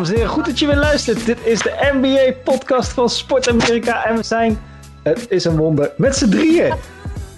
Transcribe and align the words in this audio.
Dames 0.00 0.14
en 0.14 0.20
heren, 0.20 0.34
goed 0.34 0.46
dat 0.46 0.58
je 0.58 0.66
weer 0.66 0.76
luistert. 0.76 1.26
Dit 1.26 1.38
is 1.46 1.58
de 1.58 1.90
NBA-podcast 1.92 2.92
van 2.92 3.08
Sport 3.08 3.48
Amerika. 3.48 4.04
En 4.04 4.16
we 4.16 4.22
zijn, 4.22 4.58
het 5.02 5.26
is 5.30 5.44
een 5.44 5.56
wonder, 5.56 5.92
met 5.96 6.16
z'n 6.16 6.28
drieën. 6.28 6.74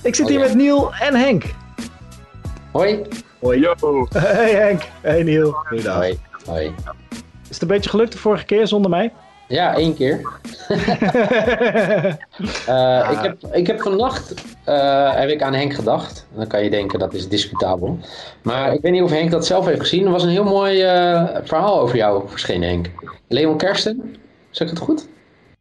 Ik 0.02 0.14
zit 0.14 0.24
Oh, 0.24 0.30
hier 0.30 0.40
ja. 0.40 0.46
met 0.46 0.54
Niel 0.54 0.92
en 1.00 1.14
Henk. 1.14 1.44
Hoi. 2.72 3.02
Hoi. 3.40 3.60
Yo. 3.60 4.06
Hey 4.12 4.50
Henk. 4.54 4.82
Hey 5.00 5.22
Niel. 5.22 5.50
Goeiedag. 5.52 5.94
Hoi. 5.96 6.18
Hoi. 6.46 6.74
Is 7.42 7.48
het 7.48 7.62
een 7.62 7.68
beetje 7.68 7.90
gelukt 7.90 8.12
de 8.12 8.18
vorige 8.18 8.44
keer 8.44 8.66
zonder 8.66 8.90
mij? 8.90 9.12
Ja, 9.52 9.76
één 9.76 9.94
keer. 9.94 10.20
Eh, 12.66 13.08
ik, 13.12 13.18
heb, 13.18 13.54
ik 13.54 13.66
heb 13.66 13.80
vannacht 13.80 14.34
eh, 14.64 15.14
heb 15.14 15.28
ik 15.28 15.42
aan 15.42 15.54
Henk 15.54 15.74
gedacht. 15.74 16.26
Dan 16.34 16.46
kan 16.46 16.64
je 16.64 16.70
denken 16.70 16.98
dat 16.98 17.14
is 17.14 17.28
discutabel. 17.28 17.98
Maar 18.42 18.72
ik 18.72 18.80
weet 18.80 18.92
niet 18.92 19.02
of 19.02 19.10
Henk 19.10 19.30
dat 19.30 19.46
zelf 19.46 19.66
heeft 19.66 19.80
gezien. 19.80 20.04
Er 20.04 20.10
was 20.10 20.22
een 20.22 20.28
heel 20.28 20.44
mooi 20.44 20.82
eh, 20.82 21.36
verhaal 21.42 21.80
over 21.80 21.96
jou 21.96 22.28
verschenen, 22.28 22.68
Henk. 22.68 22.90
Leon 23.28 23.56
Kersten, 23.56 24.16
zeg 24.50 24.68
ik 24.68 24.74
het 24.74 24.84
goed? 24.84 25.08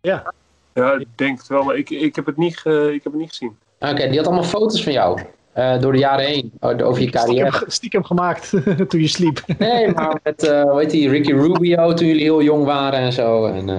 ja. 0.02 0.34
Ja, 0.74 0.94
ik 0.94 1.08
denk 1.16 1.38
het 1.38 1.48
wel, 1.48 1.64
maar 1.64 1.76
ik, 1.76 1.90
ik, 1.90 2.16
heb, 2.16 2.26
het 2.26 2.38
niet 2.38 2.62
ik 2.66 3.04
heb 3.04 3.14
het 3.14 3.14
niet 3.14 3.30
gezien. 3.30 3.58
Oké, 3.80 4.08
die 4.08 4.18
had 4.18 4.26
allemaal 4.26 4.44
foto's 4.44 4.84
van 4.84 4.94
jou. 4.94 5.20
Eh, 5.54 5.80
door 5.80 5.92
de 5.92 5.98
jaren 5.98 6.26
heen. 6.26 6.52
o- 6.60 6.68
Over 6.70 7.02
je 7.02 7.08
Stiekem, 7.08 7.12
carrière. 7.12 7.64
stiekem 7.68 8.04
gemaakt 8.04 8.50
toen 8.90 9.00
je 9.02 9.08
sliep. 9.08 9.42
Nee, 9.58 9.92
maar 9.94 10.20
met, 10.24 10.44
eh 10.48 10.62
hoe 10.62 10.80
heet 10.80 10.90
die, 10.90 11.10
Ricky 11.10 11.32
Rubio 11.34 11.94
toen 11.94 12.08
jullie 12.08 12.24
heel 12.24 12.42
jong 12.42 12.66
waren 12.66 13.00
en 13.00 13.14
zo. 13.14 13.46
En, 13.46 13.70
eh, 13.70 13.76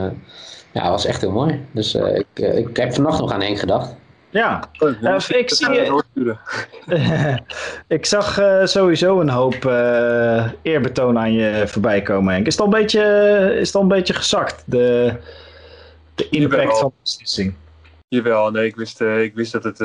ja, 0.73 0.81
dat 0.83 0.91
was 0.91 1.05
echt 1.07 1.21
heel 1.21 1.31
mooi. 1.31 1.67
Dus 1.73 1.95
eh, 1.95 2.15
ik, 2.15 2.27
eh, 2.35 2.57
ik 2.59 2.77
heb 2.77 2.95
vannacht 2.95 3.21
nog 3.21 3.33
aan 3.33 3.43
Henk 3.43 3.59
gedacht. 3.59 3.95
Ja. 4.31 4.65
Eh, 4.79 5.19
ik 5.39 5.51
zie 5.51 5.69
eh, 5.81 5.93
je- 6.15 6.37
ik 7.97 8.07
zag 8.07 8.39
eh, 8.39 8.65
sowieso 8.65 9.21
een 9.21 9.29
hoop 9.29 9.65
eh, 9.67 10.51
eerbetoon 10.63 11.19
aan 11.19 11.33
je 11.33 11.63
voorbij 11.67 12.03
komen, 12.03 12.33
Henk. 12.35 12.47
Is 12.47 12.53
het 12.53 12.61
al 12.63 12.73
een 12.73 12.81
beetje, 12.81 13.03
is 13.61 13.67
het 13.67 13.77
al 13.77 13.83
een 13.83 13.89
beetje 13.89 14.15
gezakt, 14.15 14.63
de, 14.67 15.13
de 16.15 16.29
impact 16.31 16.63
Jawel. 16.63 16.77
van 16.79 16.89
de 16.89 16.95
beslissing? 17.03 17.55
Jawel, 18.09 18.51
nee, 18.51 18.67
ik 18.67 18.77
wist, 18.77 19.01
eh, 19.01 19.23
ik 19.23 19.35
wist 19.35 19.53
dat 19.53 19.65
het... 19.65 19.81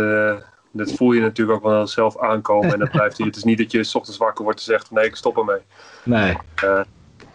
eh, 0.80 0.86
dat 0.86 0.96
voel 0.96 1.12
je 1.12 1.22
natuurlijk 1.22 1.58
ook 1.58 1.72
wel 1.72 1.88
zelf 1.88 2.20
aankomen. 2.20 2.74
En 2.74 2.80
dat 2.80 2.92
blijft 2.92 3.18
Het 3.18 3.36
is 3.36 3.44
niet 3.44 3.58
dat 3.58 3.72
je 3.72 3.84
's 3.84 3.96
ochtends 3.96 4.18
wakker 4.20 4.44
wordt 4.44 4.60
en 4.60 4.66
zegt: 4.66 4.92
nee, 4.92 5.06
ik 5.06 5.16
stop 5.16 5.38
ermee. 5.38 5.62
Nee. 6.04 6.38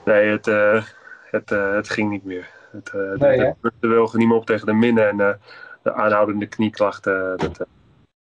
Nee, 0.05 0.27
het, 0.31 0.47
eh, 0.49 0.83
het, 1.31 1.51
eh, 1.53 1.73
het 1.75 1.91
ging 1.91 2.11
niet 2.11 2.25
meer. 2.25 2.49
Het, 2.73 2.89
eh 2.95 3.21
Nee, 3.39 3.53
wilde 3.81 4.19
niet 4.19 4.29
meer 4.29 4.37
op 4.37 4.47
tegen 4.47 4.67
de 4.67 4.73
minnen. 4.73 5.09
En 5.09 5.21
eh, 5.21 5.35
de 5.83 5.93
aanhoudende 5.95 6.47
knieklachten, 6.47 7.35
dat, 7.37 7.67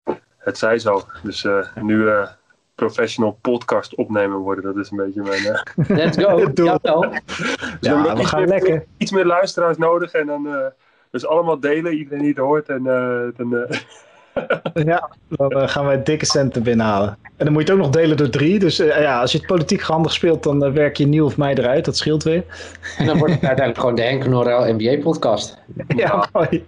eh, 0.04 0.14
het 0.38 0.58
zij 0.58 0.78
zo. 0.78 1.02
Dus 1.22 1.44
eh, 1.44 1.66
nu 1.82 2.08
eh, 2.08 2.28
professional 2.74 3.38
podcast 3.40 3.94
opnemen 3.94 4.36
worden, 4.38 4.64
dat 4.64 4.76
is 4.76 4.90
een 4.90 4.96
beetje 4.96 5.22
mijn... 5.22 5.44
eh, 5.46 5.62
Let's 5.88 6.24
go. 6.24 6.44
Doe. 6.52 6.64
Jawel. 6.66 7.00
Dus 7.00 7.18
we 7.26 7.76
Ja, 7.80 8.02
we 8.14 8.20
iets 8.20 8.28
gaan 8.30 8.40
meer- 8.40 8.48
lekker. 8.48 8.84
Iets 8.96 9.10
meer 9.10 9.26
luisteraars 9.26 9.76
nodig 9.76 10.12
en 10.12 10.26
dan... 10.26 10.46
eh, 10.54 10.66
dus 11.10 11.26
allemaal 11.26 11.60
delen, 11.60 11.92
iedereen 11.94 12.18
die 12.18 12.28
het 12.28 12.38
hoort. 12.38 12.68
En 12.68 12.86
eh, 12.86 13.20
dan, 13.36 13.56
eh, 13.56 13.78
Ja, 14.84 15.10
dan 15.28 15.50
eh, 15.50 15.68
gaan 15.68 15.84
wij 15.84 16.02
dikke 16.02 16.26
centen 16.26 16.62
binnenhalen. 16.62 17.18
En 17.36 17.44
dan 17.44 17.52
moet 17.52 17.66
je 17.66 17.72
het 17.72 17.80
ook 17.80 17.86
nog 17.86 17.94
delen 17.94 18.16
door 18.16 18.30
drie. 18.30 18.58
Dus 18.58 18.78
eh, 18.78 19.00
ja, 19.00 19.20
als 19.20 19.32
je 19.32 19.38
het 19.38 19.46
politiek 19.46 19.80
handig 19.80 20.12
speelt, 20.12 20.42
dan 20.42 20.64
eh, 20.64 20.72
werk 20.72 20.96
je 20.96 21.06
Niel 21.06 21.24
of 21.24 21.36
mij 21.36 21.54
eruit. 21.54 21.84
Dat 21.84 21.96
scheelt 21.96 22.22
weer. 22.22 22.44
En 22.98 23.06
dan 23.06 23.18
wordt 23.18 23.32
het 23.32 23.44
uiteindelijk 23.44 23.78
gewoon 23.78 23.94
de 23.94 24.02
Henk 24.02 24.26
Norel 24.26 24.74
NBA 24.74 24.98
podcast. 25.02 25.58
Ja, 25.96 26.28
mooi. 26.32 26.64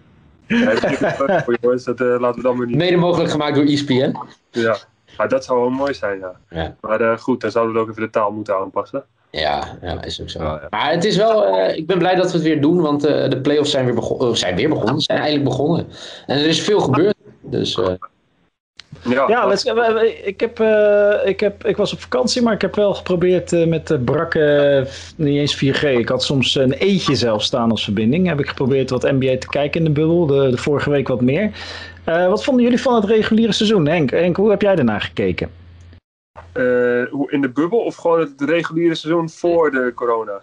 ja, 0.47 0.75
dat 0.75 1.43
voor 1.45 1.57
jongens, 1.61 1.85
dat 1.85 1.99
laten 1.99 2.35
we 2.35 2.43
dan 2.43 2.57
maar 2.57 2.67
niet... 2.67 2.77
Mede 2.77 2.97
mogelijk 2.97 3.31
gemaakt 3.31 3.55
door 3.55 3.65
ESPN. 3.65 4.17
Ja. 4.51 4.77
Maar 5.17 5.29
dat 5.29 5.45
zou 5.45 5.61
wel 5.61 5.71
mooi 5.71 5.95
zijn, 5.95 6.19
ja. 6.19 6.33
Ja. 6.49 6.77
Maar 6.81 7.01
eh, 7.01 7.19
goed, 7.19 7.41
dan 7.41 7.51
zouden 7.51 7.75
we 7.75 7.81
ook 7.81 7.89
even 7.89 8.03
de 8.03 8.11
taal 8.11 8.31
moeten 8.31 8.57
aanpassen. 8.57 9.05
Ja, 9.33 9.79
ja, 9.83 10.03
is 10.05 10.21
ook 10.21 10.31
zo. 10.31 10.43
Ja, 10.43 10.53
ja. 10.63 10.67
Maar 10.71 10.91
het 10.91 11.05
is 11.05 11.17
wel, 11.17 11.47
eh, 11.47 11.77
ik 11.77 11.87
ben 11.87 11.99
blij 11.99 12.15
dat 12.15 12.27
we 12.27 12.33
het 12.33 12.43
weer 12.43 12.61
doen, 12.61 12.81
want 12.81 13.05
eh, 13.05 13.31
de 13.31 13.41
playoffs 13.41 13.71
zijn 13.71 13.85
weer, 13.85 13.95
begon, 13.95 14.21
eh, 14.21 14.35
zijn 14.35 14.57
weer 14.57 14.69
begonnen. 14.69 15.01
Zijn 15.01 15.19
eigenlijk 15.19 15.49
begonnen. 15.49 15.87
En 16.27 16.39
er 16.39 16.47
is 16.47 16.61
veel 16.61 16.81
gebeurd. 16.81 17.12
Dus 17.53 17.79
eh, 17.79 17.93
Ja, 19.03 19.25
Ja, 19.29 19.47
let's, 19.47 19.63
we- 19.63 19.73
we- 19.75 20.21
ik, 20.25 20.41
heb, 20.41 20.61
eh, 20.61 21.15
ik, 21.25 21.41
heb, 21.41 21.65
ik 21.67 21.77
was 21.77 21.93
op 21.93 22.01
vakantie, 22.01 22.43
maar 22.43 22.53
ik 22.55 22.61
heb 22.61 22.75
wel 22.75 22.95
geprobeerd 22.95 23.53
eh, 23.53 23.67
met 23.67 23.87
de 23.87 23.99
brakke, 23.99 24.87
niet 25.17 25.37
eens 25.39 25.55
4G. 25.57 25.83
Ik 25.83 26.09
had 26.09 26.23
soms 26.23 26.55
een 26.55 26.73
eetje 26.73 27.15
zelf 27.15 27.43
staan 27.43 27.71
als 27.71 27.85
verbinding. 27.85 28.27
Heb 28.27 28.41
ik 28.41 28.49
geprobeerd 28.49 28.91
wat 28.91 29.03
NBA 29.03 29.39
te 29.39 29.47
kijken 29.49 29.81
in 29.81 29.87
de 29.87 30.01
bubbel. 30.01 30.27
De, 30.27 30.51
de 30.51 30.57
vorige 30.57 30.91
week 30.91 31.09
wat 31.09 31.21
meer. 31.21 31.51
Eh, 32.05 32.29
wat 32.29 32.45
vonden 32.45 32.63
jullie 32.65 32.81
van 32.81 32.95
het 32.95 33.05
reguliere 33.05 33.53
seizoen, 33.53 33.87
Henk? 33.87 34.11
Henk, 34.11 34.37
hoe 34.37 34.51
heb 34.51 34.63
jij 34.63 34.75
daarnaar 34.77 35.01
gekeken? 35.01 35.51
Eh, 36.53 36.63
hoe 37.11 37.27
in 37.31 37.41
de 37.41 37.49
bubbel 37.49 37.79
of 37.79 37.97
gewoon 37.97 38.21
het 38.21 38.41
reguliere 38.41 38.95
seizoen 38.95 39.31
voor 39.31 39.71
de 39.71 39.93
corona? 39.95 40.43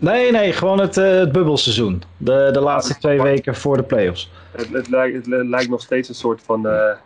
Nee, 0.00 0.30
nee, 0.32 0.52
gewoon 0.52 0.78
het, 0.80 0.96
eh, 0.96 1.18
het 1.18 1.32
bubbelseizoen. 1.32 2.02
De, 2.16 2.48
de 2.52 2.60
laatste 2.60 2.98
twee 2.98 3.22
weken 3.22 3.54
voor 3.54 3.76
de 3.76 3.82
playoffs. 3.82 4.30
Het, 4.52 4.68
het, 4.72 4.88
lijkt, 4.88 5.16
het 5.16 5.26
li- 5.26 5.48
lijkt 5.48 5.70
nog 5.70 5.80
steeds 5.82 6.08
een 6.08 6.14
soort 6.14 6.42
van, 6.42 6.66
eh, 6.66 6.96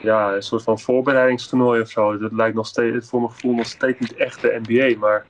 ja, 0.00 0.34
een 0.34 0.42
soort 0.42 0.62
van 0.62 0.78
voorbereidingstoernooi 0.78 1.80
of 1.80 1.88
zo. 1.88 2.22
Het 2.22 2.32
lijkt 2.32 2.56
nog 2.56 2.66
steeds, 2.66 3.08
voor 3.08 3.20
mijn 3.20 3.32
gevoel 3.32 3.54
nog 3.54 3.66
steeds 3.66 3.98
niet 4.00 4.14
echt 4.14 4.40
de 4.40 4.60
NBA, 4.66 4.98
maar 4.98 5.26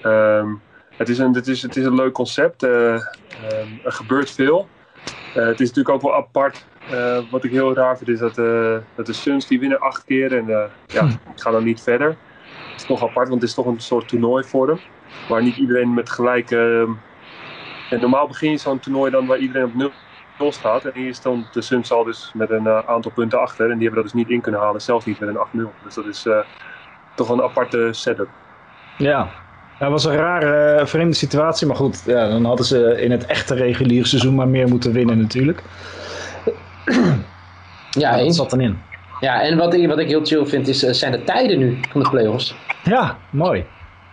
ehm, 0.00 0.54
het, 0.96 1.08
is 1.08 1.18
een, 1.18 1.34
het, 1.34 1.46
is, 1.46 1.62
het 1.62 1.76
is 1.76 1.84
een 1.84 1.94
leuk 1.94 2.12
concept. 2.12 2.62
eh, 2.62 2.94
ehm, 2.94 3.68
er 3.82 3.92
gebeurt 3.92 4.30
veel. 4.30 4.70
Het 5.32 5.60
is 5.60 5.68
natuurlijk 5.68 5.94
ook 5.94 6.02
wel 6.02 6.14
apart. 6.14 6.66
Wat 7.30 7.44
ik 7.44 7.50
heel 7.50 7.74
raar 7.74 7.96
vind 7.98 8.10
is 8.10 8.18
dat, 8.18 8.34
dat 8.94 9.06
de 9.06 9.12
Suns 9.12 9.46
die 9.46 9.60
winnen 9.60 9.80
acht 9.80 10.04
keer 10.04 10.36
en 10.36 10.46
ja, 10.90 11.02
Hm. 11.02 11.06
ik 11.06 11.40
ga 11.40 11.50
dan 11.50 11.62
niet 11.64 11.82
verder. 11.82 12.08
Het 12.08 12.18
is 12.76 12.84
toch 12.84 13.02
apart, 13.02 13.28
want 13.28 13.40
het 13.40 13.50
is 13.50 13.56
toch 13.56 13.66
een 13.66 13.80
soort 13.80 14.08
toernooivorm. 14.08 14.80
Waar 15.28 15.42
niet 15.42 15.56
iedereen 15.56 15.94
met 15.94 16.10
gelijk. 16.10 16.50
ehm, 16.50 16.90
en 17.90 18.00
normaal 18.00 18.26
begin 18.26 18.50
je 18.50 18.56
zo'n 18.56 18.80
toernooi 18.80 19.10
dan 19.10 19.26
waar 19.26 19.38
iedereen 19.38 19.64
op 19.64 19.74
nul 19.74 20.52
staat. 20.52 20.84
En 20.84 20.92
hier 20.94 21.14
stond 21.14 21.52
de 21.52 21.62
Suns 21.62 21.92
al 21.92 22.04
dus 22.04 22.30
met 22.34 22.50
een 22.50 22.66
eh, 22.66 22.78
aantal 22.86 23.10
punten 23.10 23.40
achter. 23.40 23.70
En 23.70 23.78
die 23.78 23.86
hebben 23.86 24.02
dat 24.02 24.12
dus 24.12 24.22
niet 24.22 24.30
in 24.30 24.40
kunnen 24.40 24.60
halen, 24.60 24.80
zelfs 24.80 25.04
niet 25.04 25.20
met 25.20 25.28
een 25.28 25.68
8-0. 25.68 25.72
Dus 25.84 25.94
dat 25.94 26.06
is 26.06 26.26
eh, 26.26 26.38
toch 27.14 27.28
een 27.28 27.42
aparte 27.42 27.88
setup. 27.90 28.28
Ja. 28.98 29.28
Dat 29.78 29.90
was 29.90 30.04
een 30.04 30.16
rare, 30.16 30.74
eh, 30.74 30.86
vreemde 30.86 31.14
situatie. 31.14 31.66
Maar 31.66 31.76
goed, 31.76 32.02
ja, 32.06 32.28
dan 32.28 32.44
hadden 32.44 32.66
ze 32.66 33.02
in 33.02 33.10
het 33.10 33.26
echte 33.26 33.54
reguliere 33.54 34.06
seizoen 34.06 34.34
maar 34.34 34.48
meer 34.48 34.68
moeten 34.68 34.92
winnen 34.92 35.18
natuurlijk. 35.18 35.62
ja, 37.90 38.10
dat 38.10 38.20
eens. 38.20 38.36
zat 38.36 38.50
dan 38.50 38.60
in. 38.60 38.78
Ja, 39.20 39.42
en 39.42 39.56
wat 39.56 39.74
ik, 39.74 39.88
wat 39.88 39.98
ik 39.98 40.08
heel 40.08 40.24
chill 40.24 40.46
vind, 40.46 40.68
is, 40.68 40.78
zijn 40.78 41.12
de 41.12 41.24
tijden 41.24 41.58
nu 41.58 41.78
van 41.90 42.02
de 42.02 42.10
playoffs. 42.10 42.56
Ja, 42.82 43.16
mooi. 43.30 43.64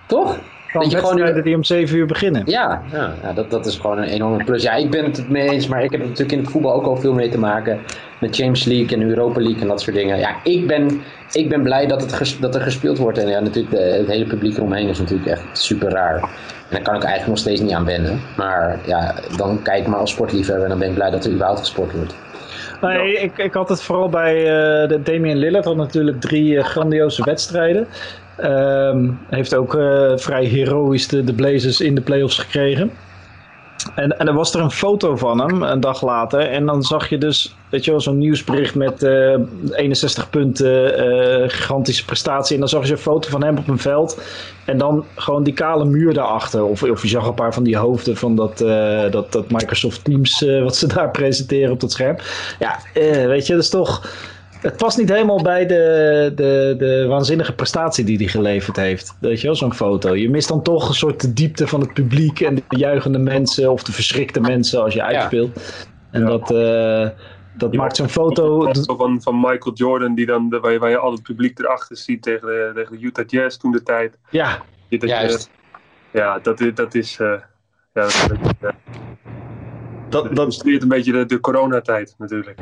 Toch? 0.08 0.40
Van 0.74 0.82
Dat 0.82 0.92
je 0.92 0.98
gewoon 0.98 1.14
wedstrijden 1.14 1.44
die 1.44 1.56
om 1.56 1.64
7 1.64 1.98
uur 1.98 2.06
beginnen. 2.06 2.42
Ja, 2.46 2.82
ja, 2.92 3.14
ja 3.22 3.34
dat, 3.34 3.52
dat 3.52 3.66
is 3.66 3.78
gewoon 3.78 3.98
een 3.98 4.04
enorme 4.04 4.44
plus. 4.44 4.64
Ja, 4.64 4.74
ik 4.74 4.90
ben 4.90 5.04
het 5.06 5.30
mee 5.30 5.50
eens, 5.50 5.68
maar 5.68 5.84
ik 5.84 5.92
heb 5.92 6.02
natuurlijk 6.02 6.32
in 6.32 6.38
het 6.40 6.50
voetbal 6.50 6.74
ook 6.74 6.86
al 6.86 6.96
veel 6.98 7.14
mee 7.14 7.30
te 7.30 7.40
maken. 7.40 7.80
Met 8.20 8.38
James 8.38 8.64
League 8.64 8.98
en 8.98 9.10
Europa 9.10 9.42
League 9.42 9.62
en 9.62 9.68
dat 9.68 9.82
soort 9.82 9.96
dingen. 9.96 10.18
Ja, 10.20 10.36
ik 10.44 10.68
ben, 10.68 11.02
ik 11.32 11.50
ben 11.50 11.62
blij 11.62 11.88
dat, 11.88 12.02
het 12.02 12.14
ges- 12.14 12.40
dat 12.40 12.56
er 12.56 12.62
gespeeld 12.62 12.98
wordt. 12.98 13.18
En 13.18 13.28
ja, 13.28 13.40
natuurlijk, 13.40 13.76
de, 13.76 13.82
het 13.82 14.08
hele 14.08 14.26
publiek 14.26 14.58
eromheen 14.58 14.88
is 14.88 15.00
natuurlijk 15.00 15.30
echt 15.30 15.44
super 15.52 15.90
raar. 15.90 16.16
En 16.22 16.30
daar 16.70 16.82
kan 16.82 16.96
ik 16.96 17.04
eigenlijk 17.04 17.28
nog 17.30 17.38
steeds 17.38 17.62
niet 17.62 17.72
aan 17.72 17.86
wennen. 17.86 18.20
Maar 18.38 18.80
ja, 18.86 19.16
dan 19.38 19.62
kijk 19.62 19.88
maar 19.88 20.00
als 20.00 20.12
sportliefhebber 20.12 20.64
en 20.64 20.70
dan 20.70 20.80
ben 20.80 20.88
ik 20.90 20.94
blij 20.96 21.10
dat 21.10 21.26
er 21.26 21.32
überhaupt 21.32 21.60
gesport 21.60 21.92
wordt. 21.92 22.16
Nee, 22.82 23.14
ik, 23.14 23.38
ik 23.38 23.54
had 23.54 23.70
het 23.70 23.82
vooral 23.82 24.10
bij 24.10 24.34
de 24.88 25.00
Damian 25.04 25.38
Lillard. 25.38 25.66
Had 25.66 25.76
natuurlijk 25.76 26.22
drie 26.22 26.58
eh, 26.58 26.64
grandioze 26.64 27.24
wedstrijden. 27.24 27.88
Ehm, 28.38 29.10
heeft 29.30 29.56
ook 29.56 29.76
eh, 29.76 30.12
vrij 30.16 30.46
heroïs 30.46 31.08
de, 31.08 31.34
Blazers 31.34 31.82
in 31.82 31.96
de 31.96 32.02
playoffs 32.02 32.38
gekregen. 32.38 32.92
En, 33.96 34.20
en 34.20 34.28
er 34.28 34.34
was 34.34 34.54
er 34.54 34.62
een 34.62 34.72
foto 34.72 35.16
van 35.16 35.40
hem 35.40 35.64
een 35.64 35.80
dag 35.80 36.04
later. 36.04 36.40
En 36.40 36.66
dan 36.66 36.84
zag 36.84 37.10
je 37.10 37.18
dus, 37.18 37.56
weet 37.70 37.86
je 37.86 37.92
wel, 37.92 38.02
zo'n 38.02 38.18
nieuwsbericht 38.18 38.76
met 38.76 39.04
eh, 39.04 39.36
61 39.72 40.30
punten, 40.30 40.98
eh, 40.98 41.50
gigantische 41.50 42.06
prestatie. 42.06 42.54
En 42.54 42.60
dan 42.60 42.70
zag 42.70 42.86
je 42.86 42.92
een 42.92 42.98
foto 42.98 43.30
van 43.30 43.44
hem 43.44 43.58
op 43.58 43.68
een 43.68 43.80
veld. 43.80 44.22
En 44.66 44.78
dan 44.78 45.06
gewoon 45.16 45.44
die 45.44 45.54
kale 45.54 45.86
muur 45.86 46.14
daarachter. 46.14 46.64
Of, 46.64 46.84
of 46.84 47.02
je 47.02 47.08
zag 47.08 47.28
een 47.28 47.34
paar 47.34 47.54
van 47.54 47.64
die 47.64 47.78
hoofden 47.78 48.18
van 48.18 48.36
dat, 48.36 48.62
eh, 48.62 49.12
dat, 49.12 49.32
dat 49.32 49.52
Microsoft 49.52 50.04
Teams 50.04 50.44
eh, 50.44 50.64
wat 50.64 50.76
ze 50.76 50.88
daar 50.94 51.12
presenteren 51.12 51.72
op 51.72 51.80
dat 51.80 51.92
scherm. 51.92 52.18
Ja, 52.60 52.80
eh, 52.94 53.26
weet 53.26 53.48
je, 53.48 53.54
dat 53.54 53.64
is 53.64 53.70
toch... 53.70 54.08
Het 54.64 54.78
past 54.78 54.98
niet 54.98 55.10
helemaal 55.10 55.42
bij 55.42 55.66
de, 55.66 56.32
de, 56.36 56.76
de 56.78 57.06
waanzinnige 57.08 57.54
prestatie 57.56 58.06
die 58.06 58.18
hij 58.18 58.28
geleverd 58.28 58.76
heeft. 58.78 59.18
Weet 59.20 59.42
je 59.42 59.48
wel, 59.48 59.56
zo'n 59.56 59.74
foto. 59.74 60.16
Je 60.16 60.30
mist 60.30 60.48
dan 60.48 60.62
toch 60.64 60.88
een 60.88 60.94
soort 60.94 61.22
de 61.22 61.34
diepte 61.34 61.68
van 61.68 61.80
het 61.80 61.94
publiek 61.94 62.40
en 62.40 62.56
de 62.56 62.64
juichende 62.68 63.18
mensen 63.18 63.72
of 63.72 63.84
de 63.84 63.92
verschrikte 63.92 64.40
mensen 64.42 64.84
als 64.84 64.94
je 64.94 65.04
uitspeelt. 65.04 65.86
En 66.12 66.22
Ja. 66.22 66.28
dat, 66.28 66.52
eh, 66.52 67.10
dat 67.58 67.74
maakt 67.74 67.96
zo'n 67.96 68.10
foto. 68.10 68.74
Zo 68.74 68.96
Van, 68.96 69.22
van 69.22 69.36
Michael 69.40 69.76
Jordan, 69.76 70.16
die 70.16 70.26
dan, 70.26 70.50
waar, 70.62 70.72
je, 70.72 70.80
waar 70.80 70.90
je 70.90 70.98
al 70.98 71.12
het 71.12 71.24
publiek 71.24 71.60
erachter 71.60 71.98
ziet 71.98 72.22
tegen 72.22 72.48
de, 72.48 72.72
tegen 72.76 72.98
de 73.00 73.06
Utah 73.06 73.26
Jazz 73.28 73.58
toen 73.58 73.72
de 73.72 73.84
tijd. 73.84 74.18
Ja, 74.30 74.58
Dat 74.90 75.02
je- 75.02 75.08
Juist. 75.08 75.50
ja, 76.12 76.40
dat, 76.40 76.60
is- 76.60 76.74
dat 76.74 76.96
is. 76.96 77.18
eh, 77.20 77.28
ja, 77.94 78.02
dat 78.02 78.08
is 78.10 78.22
een 78.22 78.28
beetje, 78.42 78.56
eh, 78.60 78.70
dat, 80.10 80.24
dat 80.24 80.38
illustreert 80.38 80.82
een 80.82 80.88
beetje 80.88 81.12
de, 81.12 81.26
de 81.26 81.40
coronatijd 81.40 82.16
natuurlijk. 82.18 82.60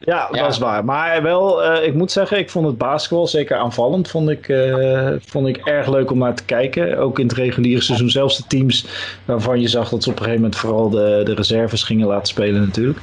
Ja, 0.00 0.28
Ja. 0.32 0.42
dat 0.42 0.52
is 0.52 0.58
waar. 0.58 0.84
Maar 0.84 1.22
wel, 1.22 1.62
eh, 1.64 1.86
ik 1.86 1.94
moet 1.94 2.12
zeggen, 2.12 2.38
ik 2.38 2.50
vond 2.50 2.66
het 2.66 2.78
basketbal, 2.78 3.26
zeker 3.26 3.56
aanvallend, 3.56 4.08
vond 4.08 4.28
ik, 4.30 4.48
eh, 4.48 5.08
vond 5.26 5.46
ik 5.46 5.56
erg 5.56 5.88
leuk 5.88 6.10
om 6.10 6.18
naar 6.18 6.34
te 6.34 6.44
kijken. 6.44 6.98
Ook 6.98 7.18
in 7.18 7.26
het 7.26 7.36
reguliere 7.36 7.80
seizoen. 7.82 8.10
Zelfs 8.10 8.36
de 8.36 8.42
teams 8.48 8.86
waarvan 9.24 9.60
je 9.60 9.68
zag 9.68 9.88
dat 9.88 10.02
ze 10.02 10.08
op 10.10 10.14
een 10.16 10.22
gegeven 10.22 10.42
moment 10.42 10.60
vooral 10.60 10.90
de, 10.90 11.20
de 11.24 11.34
reserves 11.34 11.82
gingen 11.82 12.06
laten 12.06 12.26
spelen 12.26 12.60
natuurlijk. 12.60 12.98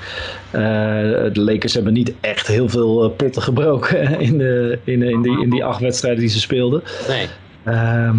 Eh, 0.52 0.62
de 1.34 1.42
Lakers 1.42 1.74
hebben 1.74 1.94
niet 1.94 2.14
echt 2.22 2.48
heel 2.48 2.70
veel 2.70 3.10
potten 3.10 3.42
gebroken 3.42 4.20
in, 4.30 4.38
de, 4.38 4.80
in, 4.84 5.00
de- 5.00 5.10
in, 5.12 5.22
die, 5.22 5.42
in 5.42 5.50
die 5.50 5.66
acht 5.66 5.80
wedstrijden 5.82 6.20
die 6.20 6.30
ze 6.30 6.40
speelden. 6.40 6.84
Nee. 7.08 7.28
Ehm, 7.64 8.16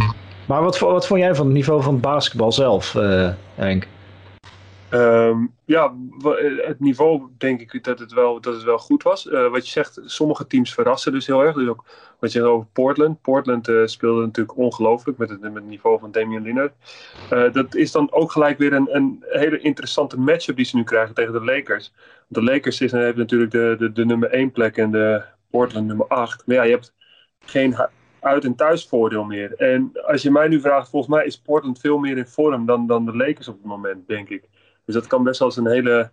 maar 0.47 0.63
wat, 0.63 0.79
wat 0.79 1.07
vond 1.07 1.21
jij 1.21 1.35
van 1.35 1.45
het 1.47 1.55
niveau 1.55 1.83
van 1.83 1.93
het 1.93 2.03
basketbal 2.03 2.53
zelf, 2.53 2.97
Henk? 3.55 3.87
Ehm, 4.91 5.47
ja, 5.65 5.95
het 6.57 6.81
niveau 6.81 7.29
denk 7.39 7.61
ik 7.61 7.85
dat 7.85 7.99
het 7.99 8.13
wel, 8.13 8.41
dat 8.41 8.55
het 8.55 8.63
wel 8.63 8.79
goed 8.79 9.03
was. 9.03 9.29
Eh, 9.29 9.51
wat 9.51 9.65
je 9.65 9.71
zegt, 9.73 10.01
sommige 10.05 10.47
teams 10.47 10.75
verrassen 10.75 11.13
dus 11.13 11.27
heel 11.27 11.41
erg. 11.41 11.57
Dus 11.57 11.69
ook 11.69 11.85
wat 12.19 12.33
je 12.33 12.39
zegt 12.39 12.51
over 12.51 12.67
Portland. 12.73 13.21
Portland 13.21 13.69
eh, 13.69 13.83
speelde 13.85 14.25
natuurlijk 14.25 14.57
ongelooflijk 14.57 15.19
met 15.19 15.31
het, 15.31 15.53
met 15.53 15.65
niveau 15.65 15.99
van 15.99 16.11
Damian 16.11 16.43
Lillard. 16.43 16.73
Eh, 17.31 17.53
dat 17.53 17.75
is 17.75 17.93
dan 17.93 18.13
ook 18.13 18.33
gelijk 18.33 18.59
weer 18.59 18.73
een, 18.73 18.97
een 18.97 19.25
hele 19.29 19.59
interessante 19.59 20.19
matchup 20.19 20.57
die 20.57 20.65
ze 20.65 20.77
nu 20.77 20.85
krijgen 20.85 21.15
tegen 21.15 21.33
de 21.33 21.45
Lakers. 21.45 21.93
De 22.29 22.43
Lakers 22.43 22.81
is, 22.81 22.93
hebben 22.93 23.19
natuurlijk 23.19 23.51
de, 23.51 23.77
de, 23.79 23.93
de 23.93 24.05
nummer 24.05 24.31
1 24.31 24.51
plek 24.51 24.77
en 24.77 24.91
de 24.91 25.23
Portland 25.51 25.87
nummer 25.87 26.07
8. 26.07 26.47
Maar 26.47 26.57
ja, 26.57 26.63
je 26.63 26.71
hebt 26.71 26.95
geen 27.39 27.77
uit- 28.21 28.45
en 28.45 28.55
thuisvoordeel 28.55 29.25
meer. 29.25 29.55
En 29.55 29.91
als 30.07 30.23
je 30.23 30.31
mij 30.31 30.49
nu 30.49 30.61
vraagt, 30.61 30.91
volgens 30.91 31.15
mij 31.15 31.27
is 31.27 31.41
Portland 31.41 31.81
veel 31.81 31.99
meer 31.99 32.17
in 32.17 32.27
vorm 32.27 32.67
dan, 32.67 32.87
dan 32.87 33.05
de 33.05 33.17
Lakers 33.17 33.49
op 33.49 33.57
het 33.57 33.65
moment, 33.65 34.09
denk 34.09 34.29
ik. 34.29 34.49
Dus 34.87 34.95
dat 34.95 35.07
kan 35.07 35.25
best 35.25 35.39
wel 35.39 35.49
eens 35.49 35.57
een 35.57 35.67
hele 35.67 36.11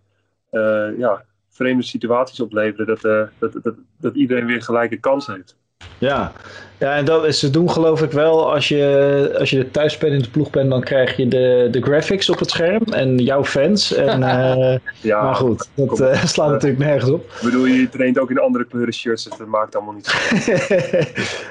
eh, 0.49 0.97
ja, 0.97 1.25
vreemde 1.49 1.83
situaties 1.83 2.39
opleveren. 2.39 2.85
Dat, 2.85 3.03
eh, 3.03 3.27
dat, 3.39 3.63
dat, 3.63 3.75
dat 3.97 4.15
iedereen 4.15 4.45
weer 4.45 4.61
gelijke 4.61 4.97
kans 4.97 5.27
heeft. 5.27 5.57
Ja, 5.97 6.31
ja 6.77 6.95
en 6.95 7.05
dat 7.05 7.25
is, 7.25 7.39
ze 7.39 7.49
doen 7.49 7.69
geloof 7.69 8.01
ik 8.01 8.11
wel, 8.11 8.53
als 8.53 8.67
je, 8.67 9.35
als 9.39 9.49
je 9.49 9.57
de 9.57 9.71
thuisspelende 9.71 10.29
ploeg 10.29 10.49
bent, 10.49 10.69
dan 10.69 10.81
krijg 10.81 11.17
je 11.17 11.27
de, 11.27 11.67
de 11.71 11.81
graphics 11.81 12.29
op 12.29 12.39
het 12.39 12.49
scherm 12.49 12.83
en 12.91 13.17
jouw 13.17 13.45
fans. 13.45 13.93
En, 13.93 14.23
eh, 14.29 14.75
Ja, 15.01 15.23
maar 15.23 15.35
goed, 15.35 15.69
dat 15.73 15.99
eh, 15.99 16.25
slaat 16.33 16.49
natuurlijk 16.49 16.81
nergens 16.83 17.11
op. 17.11 17.21
Ik 17.21 17.41
bedoel, 17.41 17.65
je 17.65 17.89
traint 17.89 18.19
ook 18.19 18.29
in 18.29 18.39
andere 18.39 18.65
kleuren 18.65 18.93
shirts, 18.93 19.23
dus 19.23 19.37
dat 19.37 19.47
maakt 19.47 19.75
allemaal 19.75 19.93
niet 19.93 20.05
zo. 20.05 20.17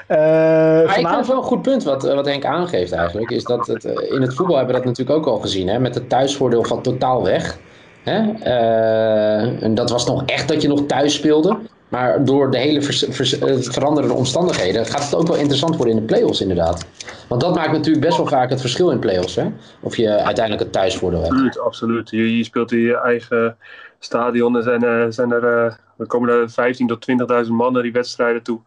Eh, 0.07 0.19
Maar 0.19 0.85
ik 0.85 1.07
vind 1.07 1.17
het 1.17 1.27
wel 1.27 1.37
een 1.37 1.43
goed 1.43 1.63
punt 1.63 1.85
wat, 1.85 2.03
wat 2.03 2.27
Henk 2.27 2.45
aangeeft 2.45 2.93
eigenlijk. 2.93 3.31
Is 3.31 3.45
dat 3.45 3.67
het, 3.67 3.85
in 3.85 4.23
het 4.23 4.35
voetbal 4.35 4.57
hebben 4.57 4.75
we 4.75 4.81
dat 4.81 4.89
natuurlijk 4.91 5.19
ook 5.19 5.27
al 5.27 5.39
gezien. 5.39 5.69
Hè? 5.69 5.79
Met 5.79 5.95
het 5.95 6.09
thuisvoordeel 6.09 6.65
van 6.65 6.83
totaal 6.83 7.23
weg. 7.23 7.59
Hè? 8.03 8.33
Eh, 8.43 9.63
en 9.63 9.75
dat 9.75 9.91
was 9.91 10.07
nog 10.07 10.25
echt 10.27 10.49
dat 10.49 10.63
je 10.63 10.69
nog 10.69 10.87
thuis 10.87 11.15
speelde. 11.15 11.59
Maar 11.93 12.25
door 12.25 12.51
de 12.51 12.59
hele 12.59 12.79
eh, 12.79 13.57
veranderende 13.61 14.15
omstandigheden 14.15 14.87
gaat 14.87 15.05
het 15.05 15.15
ook 15.15 15.27
wel 15.27 15.37
interessant 15.37 15.77
worden 15.77 15.95
in 15.95 16.01
de 16.01 16.07
play-offs 16.07 16.41
inderdaad. 16.41 16.87
Want 17.29 17.41
dat 17.41 17.55
maakt 17.55 17.73
natuurlijk 17.73 18.05
best 18.05 18.17
wel 18.17 18.27
vaak 18.27 18.51
het 18.51 18.61
verschil 18.61 18.91
in 18.91 18.99
play-offs. 18.99 19.35
Hè? 19.35 19.47
Of 19.81 19.97
je 19.97 20.09
uiteindelijk 20.09 20.65
het 20.65 20.73
thuisvoordeel 20.73 21.21
hebt. 21.21 21.33
Absoluut, 21.33 21.59
absoluut. 21.59 22.11
Je, 22.11 22.37
je 22.37 22.45
speelt 22.45 22.73
in 22.73 22.79
je 22.79 22.97
eigen 22.97 23.57
stadion. 23.99 24.57
Er 24.57 24.63
zijn, 24.63 24.83
eh, 24.85 25.05
zijn 25.09 25.31
er, 25.33 25.67
eh, 25.99 26.07
komen 26.07 26.29
er 26.29 26.51
15.000 26.51 26.89
tot 26.89 27.01
20.000 27.01 27.57
man 27.57 27.73
naar 27.73 27.83
die 27.83 27.93
wedstrijden 27.93 28.43
toe. 28.43 28.61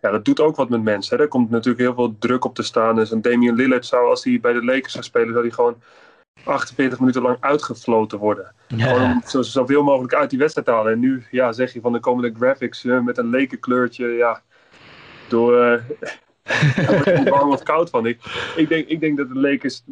Ja, 0.00 0.10
dat 0.10 0.24
doet 0.24 0.40
ook 0.40 0.56
wat 0.56 0.68
met 0.68 0.82
mensen. 0.82 1.16
Hè. 1.16 1.22
Er 1.22 1.28
komt 1.28 1.50
natuurlijk 1.50 1.84
heel 1.84 1.94
veel 1.94 2.14
druk 2.18 2.44
op 2.44 2.54
te 2.54 2.62
staan. 2.62 2.94
Dus 2.94 3.10
een 3.10 3.22
Damian 3.22 3.56
Lillard 3.56 3.86
zou, 3.86 4.08
als 4.08 4.24
hij 4.24 4.38
bij 4.40 4.52
de 4.52 4.64
Lakers 4.64 4.92
zou 4.92 5.04
spelen, 5.04 5.32
zou 5.32 5.40
hij 5.40 5.54
gewoon 5.54 5.76
48 6.44 6.98
minuten 6.98 7.22
lang 7.22 7.36
uitgefloten 7.40 8.18
worden. 8.18 8.52
Gewoon 8.68 9.02
om 9.02 9.22
zo, 9.26 9.42
zoveel 9.42 9.82
mogelijk 9.82 10.14
uit 10.14 10.30
die 10.30 10.38
wedstrijd 10.38 10.66
te 10.66 10.72
halen. 10.72 10.92
En 10.92 10.98
nu 10.98 11.24
ja, 11.30 11.52
zeg 11.52 11.72
je 11.72 11.80
van 11.80 11.92
de 11.92 12.00
komende 12.00 12.34
graphics 12.38 12.84
eh, 12.84 13.00
met 13.00 13.18
een 13.18 13.30
leken 13.30 13.58
kleurtje. 13.60 14.06
Ja, 14.06 14.42
door. 15.28 15.62
eh, 15.62 15.82
ik 17.20 17.28
warm 17.28 17.50
of 17.50 17.62
koud 17.62 17.90
van. 17.90 18.06
Ik, 18.06 18.20
ik, 18.56 18.68
denk, 18.68 18.86
ik 18.88 19.00
denk 19.00 19.16
dat 19.16 19.28
de 19.28 19.38
Lakers 19.40 19.82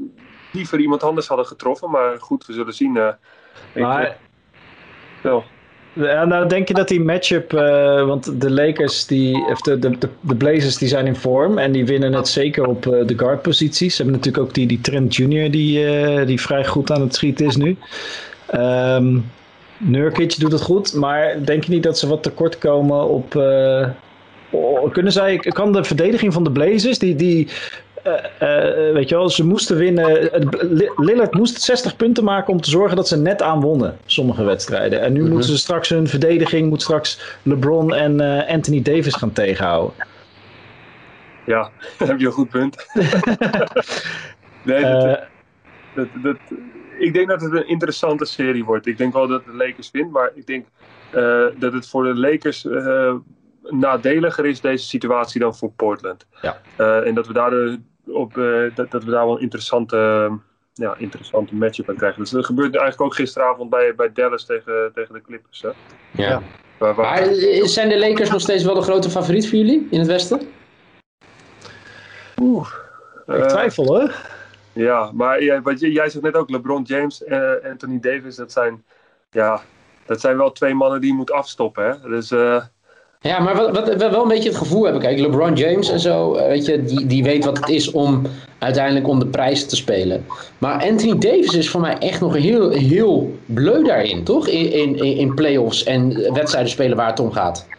liever 0.53 0.79
iemand 0.79 1.03
anders 1.03 1.27
hadden 1.29 1.47
getroffen. 1.47 1.91
Maar 1.91 2.21
goed, 2.21 2.47
we 2.47 2.53
zullen 2.53 2.75
zien. 2.75 2.97
eh. 2.97 3.09
Ik, 3.73 3.83
Maar- 3.83 4.17
eh. 5.23 5.37
Nou 5.93 6.49
denk 6.49 6.69
je 6.69 6.75
dat 6.75 6.89
die 6.89 7.01
matchup, 7.01 7.53
eh, 7.53 8.07
want 8.07 8.41
de 8.41 8.51
Lakers, 8.51 9.07
die, 9.07 9.47
of 9.51 9.61
de, 9.61 9.79
de, 9.79 9.99
de, 10.21 10.35
Blazers, 10.35 10.77
die 10.77 10.89
zijn 10.89 11.07
in 11.07 11.17
vorm 11.17 11.59
en 11.59 11.73
die 11.73 11.87
winnen 11.87 12.13
het 12.13 12.29
zeker 12.29 12.67
op 12.67 12.87
eh, 12.87 13.07
de 13.07 13.19
guardposities. 13.19 13.97
Ze 13.97 14.03
hebben 14.03 14.21
natuurlijk 14.21 14.45
ook 14.49 14.55
die, 14.55 14.67
die 14.67 14.81
Trent 14.81 15.17
Jr. 15.17 15.51
Die, 15.51 15.87
eh, 15.87 16.27
die 16.27 16.41
vrij 16.41 16.67
goed 16.67 16.91
aan 16.91 17.01
het 17.01 17.15
schieten 17.15 17.47
is 17.47 17.57
nu. 17.57 17.77
Ehm 18.47 19.19
Nurkic 19.83 20.39
doet 20.39 20.53
het 20.53 20.61
goed, 20.61 20.95
maar 20.95 21.45
denk 21.45 21.65
je 21.65 21.71
niet 21.71 21.83
dat 21.83 21.99
ze 21.99 22.09
wat 22.09 22.23
tekort 22.23 22.59
komen 22.59 23.09
op... 23.09 23.31
kunnen 24.93 25.13
zij, 25.13 25.37
kan 25.37 25.73
de 25.73 25.85
verdediging 25.85 26.33
van 26.33 26.45
de 26.45 26.51
Blazers, 26.51 26.99
die, 26.99 27.17
die 27.17 27.49
weet 28.93 29.09
je 29.09 29.15
wel, 29.15 29.29
ze 29.31 29.47
moesten 29.47 29.77
winnen. 29.77 30.33
eh, 30.33 30.47
Li- 30.71 30.93
Lillard 30.97 31.35
moest 31.35 31.61
60 31.61 31.97
punten 31.97 32.25
maken 32.25 32.53
om 32.53 32.61
te 32.61 32.71
zorgen 32.71 32.97
dat 32.97 33.09
ze 33.09 33.17
net 33.17 33.43
aan 33.43 33.61
wonnen, 33.61 33.99
sommige 34.07 34.45
wedstrijden. 34.45 35.01
En 35.01 35.13
nu 35.13 35.21
Mhm. 35.23 35.31
moeten 35.31 35.51
ze 35.51 35.59
straks 35.59 35.89
hun 35.89 36.09
verdediging, 36.09 36.69
moet 36.69 36.83
straks 36.83 37.39
LeBron 37.43 37.95
en 37.95 38.21
eh, 38.21 38.55
Anthony 38.55 38.83
Davis 38.83 39.15
gaan 39.15 39.33
tegenhouden. 39.33 39.95
Ja, 41.47 41.71
daar 41.99 42.09
heb 42.13 42.21
je 42.21 42.27
een 42.27 42.33
goed 42.33 42.49
punt. 42.49 42.77
nee, 44.63 44.83
dat, 44.85 45.05
Eh, 45.05 45.15
dat, 45.95 46.09
dat, 46.23 46.37
ik 46.99 47.13
denk 47.13 47.29
dat 47.29 47.41
het 47.41 47.53
een 47.53 47.69
interessante 47.69 48.25
serie 48.25 48.65
wordt. 48.65 48.87
Ik 48.87 48.99
denk 48.99 49.13
wel 49.13 49.27
dat 49.29 49.45
de 49.45 49.53
Lakers 49.55 49.91
wint, 49.91 50.11
maar 50.13 50.31
ik 50.35 50.47
denk 50.47 50.67
eh, 51.11 51.45
dat 51.57 51.73
het 51.73 51.89
voor 51.89 52.03
de 52.05 52.15
Lakers 52.21 52.67
eh, 52.67 53.15
nadeliger 53.63 54.47
is, 54.47 54.61
deze 54.61 54.85
situatie, 54.87 55.41
dan 55.41 55.57
voor 55.57 55.71
Portland. 55.73 56.27
Ja. 56.43 56.63
Eh, 56.77 57.07
en 57.07 57.15
dat 57.15 57.27
we 57.27 57.33
daar, 57.33 57.53
eh, 57.53 57.75
op, 58.07 58.39
eh, 58.39 58.75
dat, 58.75 58.91
dat 58.91 59.05
we 59.05 59.11
daar 59.11 59.25
wel 59.27 59.35
een 59.37 59.43
interessante, 59.43 59.97
eh, 59.97 60.35
ja, 60.75 60.95
interessante 60.99 61.55
matchup 61.55 61.89
aan 61.89 61.97
krijgen. 61.97 62.21
Dus 62.21 62.31
dat 62.31 62.45
gebeurde 62.47 62.79
eigenlijk 62.79 63.11
ook 63.11 63.17
gisteravond 63.19 63.71
bij, 63.71 63.95
bij 63.95 64.13
Dallas 64.13 64.47
tegen, 64.47 64.91
tegen 64.95 65.15
de 65.15 65.21
Clippers. 65.23 65.63
Hè? 65.63 65.71
Ja. 66.23 66.43
Waar, 66.79 66.95
waar- 66.95 67.07
Maar 67.07 67.23
eh, 67.29 67.65
zijn 67.65 67.89
de 67.89 67.99
Lakers 67.99 68.31
nog 68.31 68.41
steeds 68.41 68.65
wel 68.65 68.75
de 68.75 68.83
grote 68.83 69.11
favoriet 69.11 69.49
voor 69.49 69.59
jullie 69.59 69.87
in 69.91 69.99
het 69.99 70.09
Westen? 70.09 70.41
ik 73.27 73.37
eh, 73.37 73.47
twijfel 73.47 73.87
hoor. 73.87 74.15
Ja, 74.73 75.11
maar 75.13 75.43
jij, 75.43 75.63
wat 75.63 75.81
jij 75.81 76.09
zegt 76.09 76.25
net 76.25 76.35
ook, 76.35 76.51
LeBron 76.51 76.83
James 76.83 77.25
en 77.25 77.61
Anthony 77.71 78.01
Davis, 78.01 78.37
dat 78.37 78.53
zijn, 78.53 78.85
ja, 79.31 79.63
dat 80.07 80.21
zijn 80.21 80.37
wel 80.37 80.53
twee 80.53 80.75
mannen 80.75 81.01
die 81.01 81.11
je 81.11 81.17
moet 81.17 81.31
afstoppen. 81.33 81.85
Hè? 81.85 82.09
Dus 82.09 82.31
eh, 82.31 82.63
Ja, 83.23 83.39
maar 83.39 83.57
wat, 83.57 83.71
wat, 83.77 83.95
wel 83.95 84.11
wel 84.11 84.23
een 84.23 84.29
beetje 84.29 84.49
het 84.49 84.59
gevoel 84.59 84.83
hebben. 84.85 85.03
Kijk, 85.03 85.19
LeBron 85.19 85.55
James 85.55 85.91
en 85.91 86.01
zo, 86.01 86.35
eh, 86.35 86.47
weet 86.47 86.67
je, 86.67 86.83
die, 86.83 87.07
die 87.07 87.23
weet 87.23 87.45
wat 87.45 87.57
het 87.59 87.69
is 87.69 87.91
om 87.91 88.23
uiteindelijk 88.59 89.09
om 89.09 89.19
de 89.19 89.27
prijzen 89.27 89.69
te 89.69 89.77
spelen. 89.77 90.27
Maar 90.59 90.83
Anthony 90.83 91.19
Davis 91.19 91.55
is 91.55 91.71
voor 91.71 91.81
mij 91.81 91.99
echt 91.99 92.21
nog 92.21 92.35
heel, 92.35 92.71
heel 92.71 93.39
bleu 93.45 93.83
daarin, 93.85 94.25
toch? 94.25 94.49
In, 94.49 94.73
in, 94.73 94.97
in 95.19 95.35
playoffs 95.35 95.85
en 95.85 96.33
wedstrijden 96.33 96.71
spelen 96.71 96.97
waar 96.97 97.07
het 97.11 97.21
om 97.21 97.33
gaat. 97.33 97.67
maar 97.69 97.79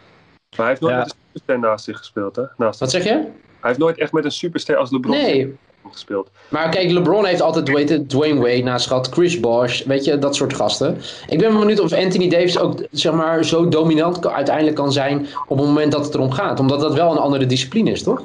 hij 0.58 0.68
heeft 0.68 0.82
nooit 0.82 0.94
Ja. 0.94 1.00
met 1.00 1.10
een 1.10 1.18
superster 1.34 1.60
naast 1.60 1.86
zich 1.86 1.98
gespeeld. 1.98 2.36
Hè? 2.36 2.44
Naast 2.58 2.80
Wat 2.80 2.92
zeg 2.92 3.04
je? 3.04 3.10
Hij 3.10 3.30
heeft 3.70 3.80
nooit 3.80 3.98
echt 3.98 4.12
met 4.12 4.26
een 4.26 4.32
superster 4.32 4.76
als 4.76 4.92
LeBron 4.92 5.12
Nee. 5.16 5.56
Gespeeld. 5.92 6.30
Maar 6.48 6.70
kijk, 6.70 6.92
LeBron 6.92 7.26
heeft 7.26 7.42
altijd 7.42 7.66
je, 7.66 8.06
Dwayne 8.06 8.40
Wade 8.40 8.64
naast 8.64 8.88
gehad, 8.88 9.08
Chris 9.12 9.40
Bosh, 9.40 9.82
weet 9.84 10.06
je, 10.06 10.20
dat 10.20 10.36
soort 10.36 10.54
gasten. 10.54 10.98
Ik 11.28 11.40
ben 11.40 11.60
benieuwd 11.60 11.80
of 11.80 11.94
Anthony 11.94 12.30
Davis 12.30 12.60
ook, 12.60 12.84
zeg 12.92 13.14
maar, 13.14 13.46
zo 13.46 13.70
dominant 13.70 14.20
kan- 14.20 14.32
uiteindelijk 14.34 14.76
kan 14.76 14.92
zijn 14.92 15.28
op 15.48 15.58
het 15.58 15.68
moment 15.68 15.92
dat 15.92 16.06
het 16.06 16.14
erom 16.14 16.32
gaat. 16.32 16.60
Omdat 16.60 16.80
dat 16.80 16.94
wel 16.94 17.12
een 17.12 17.18
andere 17.18 17.46
discipline 17.46 17.92
is, 17.92 18.04
toch? 18.04 18.24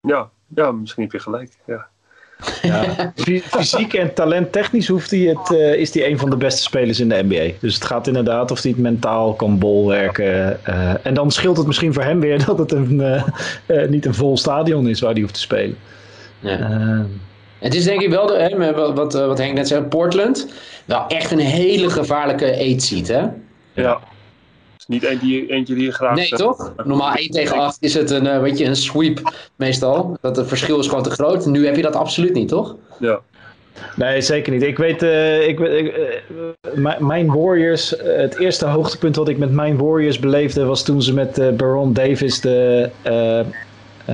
Ja, 0.00 0.28
ja 0.54 0.72
misschien 0.72 1.02
heb 1.02 1.12
je 1.12 1.18
gelijk. 1.18 1.50
Ja. 1.66 1.86
Ja. 2.62 3.12
Fy- 3.16 3.40
Fysiek 3.40 3.94
en 3.94 4.14
talenttechnisch 4.14 4.88
hoeft 4.88 5.10
hij 5.10 5.20
het, 5.20 5.52
eh, 5.52 5.74
is 5.74 5.94
hij 5.94 6.06
een 6.10 6.18
van 6.18 6.30
de 6.30 6.36
beste 6.36 6.62
spelers 6.62 7.00
in 7.00 7.08
de 7.08 7.22
NBA. 7.28 7.52
Dus 7.60 7.74
het 7.74 7.84
gaat 7.84 8.06
inderdaad 8.06 8.50
of 8.50 8.62
hij 8.62 8.70
het 8.70 8.80
mentaal 8.80 9.34
kan 9.34 9.58
bolwerken. 9.58 10.64
eh, 10.64 11.06
en 11.06 11.14
dan 11.14 11.30
scheelt 11.30 11.56
het 11.56 11.66
misschien 11.66 11.92
voor 11.94 12.02
hem 12.02 12.20
weer 12.20 12.44
dat 12.46 12.58
het 12.58 12.72
een, 12.72 13.00
eh, 13.00 13.22
eh, 13.66 13.88
niet 13.88 14.06
een 14.06 14.14
vol 14.14 14.36
stadion 14.36 14.88
is 14.88 15.00
waar 15.00 15.12
hij 15.12 15.20
hoeft 15.20 15.34
te 15.34 15.40
spelen. 15.40 15.76
Ja. 16.40 16.58
Eh, 16.58 17.00
Het 17.58 17.74
is 17.74 17.84
denk 17.84 18.00
ik 18.00 18.10
wel, 18.10 18.26
de, 18.26 18.34
hè, 18.34 18.72
wat, 18.74 18.94
wat, 18.94 19.14
eh, 19.14 19.26
wat 19.26 19.38
Henk 19.38 19.54
net 19.54 19.68
zei, 19.68 19.82
Portland. 19.82 20.48
Wel 20.84 21.04
echt 21.08 21.30
een 21.30 21.38
hele 21.38 21.90
gevaarlijke 21.90 22.46
eight 22.50 22.82
seed, 22.82 23.08
hè? 23.08 23.26
ja. 23.72 23.92
Het 24.72 24.78
is 24.78 24.86
niet 24.86 25.02
eentje 25.02 25.26
die, 25.26 25.46
eentje 25.52 25.74
die 25.74 25.84
je 25.84 25.92
graag... 25.92 26.14
Nee, 26.16 26.28
toch? 26.28 26.72
Normaal 26.84 27.14
1 27.14 27.30
tegen 27.30 27.58
8 27.58 27.76
is 27.80 27.94
het 27.94 28.10
een, 28.10 28.26
eh, 28.26 28.40
weet 28.40 28.58
je, 28.58 28.64
een 28.64 28.76
sweep 28.76 29.32
meestal. 29.56 30.16
Dat 30.20 30.36
het 30.36 30.48
verschil 30.48 30.78
is 30.78 30.86
gewoon 30.88 31.02
te 31.02 31.10
groot. 31.10 31.46
Nu 31.46 31.66
heb 31.66 31.76
je 31.76 31.82
dat 31.82 31.96
absoluut 31.96 32.34
niet, 32.34 32.48
toch? 32.48 32.76
Ja. 32.98 33.20
Nee, 33.96 34.20
zeker 34.20 34.52
niet. 34.52 34.62
Ik 34.62 34.76
weet, 34.78 35.02
eh, 35.02 35.48
ik, 35.48 35.60
eh, 35.60 36.98
mijn- 36.98 37.26
Warriors, 37.34 37.94
het 38.02 38.38
eerste 38.38 38.66
hoogtepunt 38.66 39.16
wat 39.16 39.28
ik 39.28 39.38
met 39.38 39.50
mijn 39.52 39.76
Warriors 39.78 40.18
beleefde 40.18 40.64
was 40.64 40.82
toen 40.82 41.02
ze 41.02 41.14
met 41.14 41.56
Baron 41.56 41.92
Davis 41.92 42.40
de, 42.40 42.90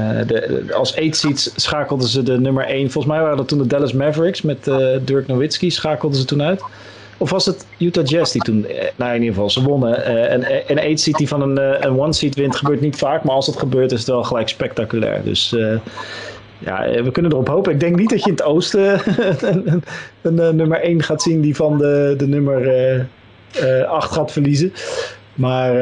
de, 0.00 0.24
de- 0.26 0.74
als 0.74 0.96
8 0.96 1.16
seeds 1.16 1.52
schakelden 1.56 2.08
ze 2.08 2.22
de 2.22 2.40
nummer 2.40 2.64
1. 2.64 2.90
Volgens 2.90 3.14
mij 3.14 3.22
waren 3.22 3.36
dat 3.36 3.48
toen 3.48 3.58
de 3.58 3.66
Dallas 3.66 3.92
Mavericks 3.92 4.42
met 4.42 4.68
eh, 4.68 4.86
Dirk 5.04 5.26
Nowitzki 5.26 5.70
schakelden 5.70 6.18
ze 6.18 6.24
toen 6.24 6.42
uit. 6.42 6.62
Of 7.18 7.30
was 7.30 7.46
het 7.46 7.66
Utah 7.78 8.04
Jazz 8.06 8.32
die 8.32 8.42
toen, 8.42 8.66
eh, 8.66 8.88
nou 8.96 9.10
in 9.14 9.18
ieder 9.20 9.34
geval, 9.34 9.50
ze 9.50 9.62
wonnen. 9.62 10.04
eh, 10.04 10.32
en 10.32 10.44
een 10.70 10.78
8 10.92 11.00
seed 11.00 11.14
die 11.16 11.28
van 11.28 11.42
een, 11.42 11.58
eh, 11.58 11.80
een 11.80 11.98
one 12.00 12.12
seed 12.12 12.34
wint, 12.34 12.56
gebeurt 12.56 12.80
niet 12.80 12.96
vaak. 12.96 13.24
Maar 13.24 13.34
als 13.34 13.46
het 13.46 13.56
gebeurt, 13.58 13.92
is 13.92 13.98
het 13.98 14.08
wel 14.08 14.22
gelijk 14.24 14.48
spectaculair. 14.48 15.20
Dus 15.24 15.54
eh, 15.54 15.76
ja, 16.58 16.84
eh, 16.84 17.02
we 17.02 17.10
kunnen 17.10 17.32
erop 17.32 17.48
hopen. 17.48 17.72
Ik 17.72 17.80
denk 17.80 17.96
niet 17.96 18.10
dat 18.10 18.20
je 18.20 18.26
in 18.26 18.32
het 18.32 18.42
oosten 18.44 19.00
een, 19.50 19.82
een, 20.22 20.38
eh, 20.40 20.48
nummer 20.48 20.80
1 20.82 21.02
gaat 21.02 21.22
zien 21.22 21.40
die 21.40 21.56
van 21.56 21.78
de, 21.78 22.14
de 22.16 22.26
nummer 22.26 23.06
8 23.88 24.12
gaat 24.12 24.32
verliezen. 24.32 24.72
Maar 25.34 25.72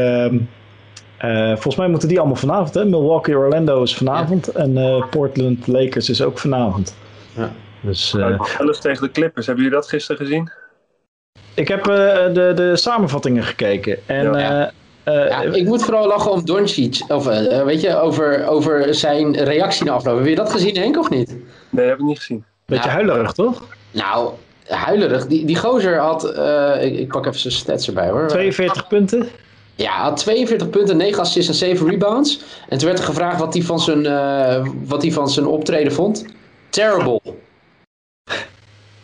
eh, 1.22 1.46
volgens 1.46 1.76
mij 1.76 1.88
moeten 1.88 2.08
die 2.08 2.18
allemaal 2.18 2.36
vanavond. 2.36 2.74
Hè? 2.74 2.84
Milwaukee 2.84 3.36
Orlando 3.36 3.82
is 3.82 3.94
vanavond. 3.96 4.48
En 4.48 4.76
eh, 4.78 5.04
Portland 5.10 5.66
Lakers 5.66 6.08
is 6.10 6.22
ook 6.22 6.38
vanavond. 6.38 6.94
Ja. 7.36 7.52
Dus 7.80 8.14
eh, 8.14 8.40
Alles 8.58 8.80
tegen 8.80 9.02
de 9.06 9.10
Clippers. 9.10 9.46
Hebben 9.46 9.64
jullie 9.64 9.78
dat 9.80 9.88
gisteren 9.88 10.26
gezien? 10.26 10.50
ik 11.54 11.68
heb 11.68 11.80
eh, 11.80 11.94
de, 12.34 12.52
de 12.54 12.76
samenvattingen 12.76 13.42
gekeken. 13.42 13.98
En 14.06 14.24
Ja. 14.32 14.72
eh, 15.04 15.22
eh, 15.22 15.28
Ja, 15.28 15.40
ik 15.42 15.64
moet 15.66 15.84
vooral 15.84 16.06
lachen 16.06 16.30
om 16.30 16.44
Doncic. 16.44 17.00
Of 17.08 17.24
weet 17.64 17.80
je, 17.80 17.96
over, 18.00 18.46
over 18.46 18.94
zijn 18.94 19.36
reactie 19.44 19.84
na 19.84 19.92
afloop. 19.92 20.18
Heb 20.18 20.26
je 20.26 20.34
dat 20.34 20.50
gezien, 20.52 20.76
Henk, 20.76 20.98
of 20.98 21.10
niet? 21.10 21.36
Nee, 21.70 21.86
heb 21.86 21.98
ik 21.98 22.04
niet 22.04 22.18
gezien. 22.18 22.44
beetje 22.66 22.88
Ja. 22.88 22.94
huilerig, 22.94 23.32
toch? 23.32 23.62
Nou, 23.90 24.30
huilerig. 24.68 25.26
Die, 25.26 25.44
die 25.44 25.56
gozer 25.56 25.98
had... 25.98 26.24
eh, 26.32 26.84
ik, 26.84 26.98
ik 26.98 27.08
pak 27.08 27.26
even 27.26 27.40
zijn 27.40 27.52
stats 27.52 27.86
erbij, 27.86 28.08
hoor. 28.08 28.28
42 28.28 28.86
punten. 28.86 29.28
Ja, 29.74 29.92
hij 29.94 30.02
had 30.02 30.16
42 30.16 30.70
punten, 30.70 30.96
9 30.96 31.20
assists 31.20 31.48
en 31.48 31.54
7 31.54 31.88
rebounds. 31.88 32.40
En 32.68 32.78
toen 32.78 32.86
werd 32.86 32.98
er 33.00 33.04
gevraagd 33.04 33.38
wat 33.40 33.54
hij 33.54 33.62
van 33.62 33.80
zijn, 33.80 34.06
eh, 34.06 34.66
wat 34.84 35.02
hij 35.02 35.12
van 35.12 35.30
zijn 35.30 35.46
optreden 35.46 35.92
vond. 35.92 36.24
Terrible. 36.70 37.20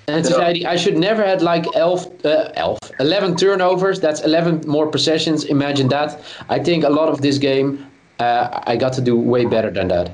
En 0.05 0.23
toen 0.23 0.33
Ja. 0.33 0.39
zei 0.39 0.63
hij, 0.63 0.75
I 0.75 0.79
should 0.79 0.99
never 0.99 1.29
had 1.29 1.41
like 1.41 1.71
11, 1.73 2.09
eh 2.23 2.55
11, 2.55 2.79
11 2.97 3.35
turnovers. 3.35 3.99
That's 3.99 4.21
11 4.21 4.67
more 4.67 4.87
possessions. 4.89 5.45
Imagine 5.45 5.89
that. 5.89 6.17
I 6.53 6.61
think 6.61 6.85
a 6.85 6.91
lot 6.91 7.09
of 7.09 7.21
this 7.21 7.39
game, 7.39 7.75
uh, 8.21 8.47
I 8.75 8.79
got 8.79 8.93
to 8.93 9.03
do 9.03 9.25
way 9.25 9.49
better 9.49 9.73
than 9.73 9.89
that. 9.89 10.11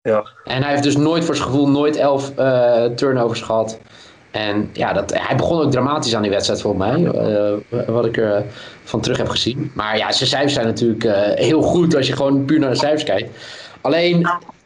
Ja. 0.00 0.24
En 0.44 0.62
hij 0.62 0.70
heeft 0.70 0.82
dus 0.82 0.96
nooit 0.96 1.24
voor 1.24 1.36
zijn 1.36 1.48
gevoel 1.48 1.68
nooit 1.68 1.96
11 1.96 2.32
eh, 2.36 2.84
turnovers 2.84 3.40
gehad. 3.40 3.78
En 4.34 4.70
ja, 4.72 4.92
dat, 4.92 5.12
hij 5.18 5.36
begon 5.36 5.60
ook 5.64 5.70
dramatisch 5.70 6.14
aan 6.14 6.22
die 6.22 6.30
wedstrijd 6.30 6.60
volgens 6.60 6.84
mij. 6.86 7.04
eh, 7.04 7.88
wat 7.88 8.06
ik 8.06 8.16
er 8.16 8.44
van 8.84 9.00
terug 9.00 9.16
heb 9.16 9.28
gezien. 9.28 9.70
Maar 9.74 9.96
ja, 9.96 10.12
zijn 10.12 10.28
cijfers 10.28 10.52
zijn 10.52 10.66
natuurlijk 10.66 11.04
eh, 11.04 11.44
heel 11.46 11.62
goed 11.62 11.96
als 11.96 12.06
je 12.06 12.16
gewoon 12.16 12.44
puur 12.44 12.58
naar 12.58 12.70
de 12.70 12.76
cijfers 12.76 13.04
kijkt. 13.04 13.38
Alleen. 13.80 14.22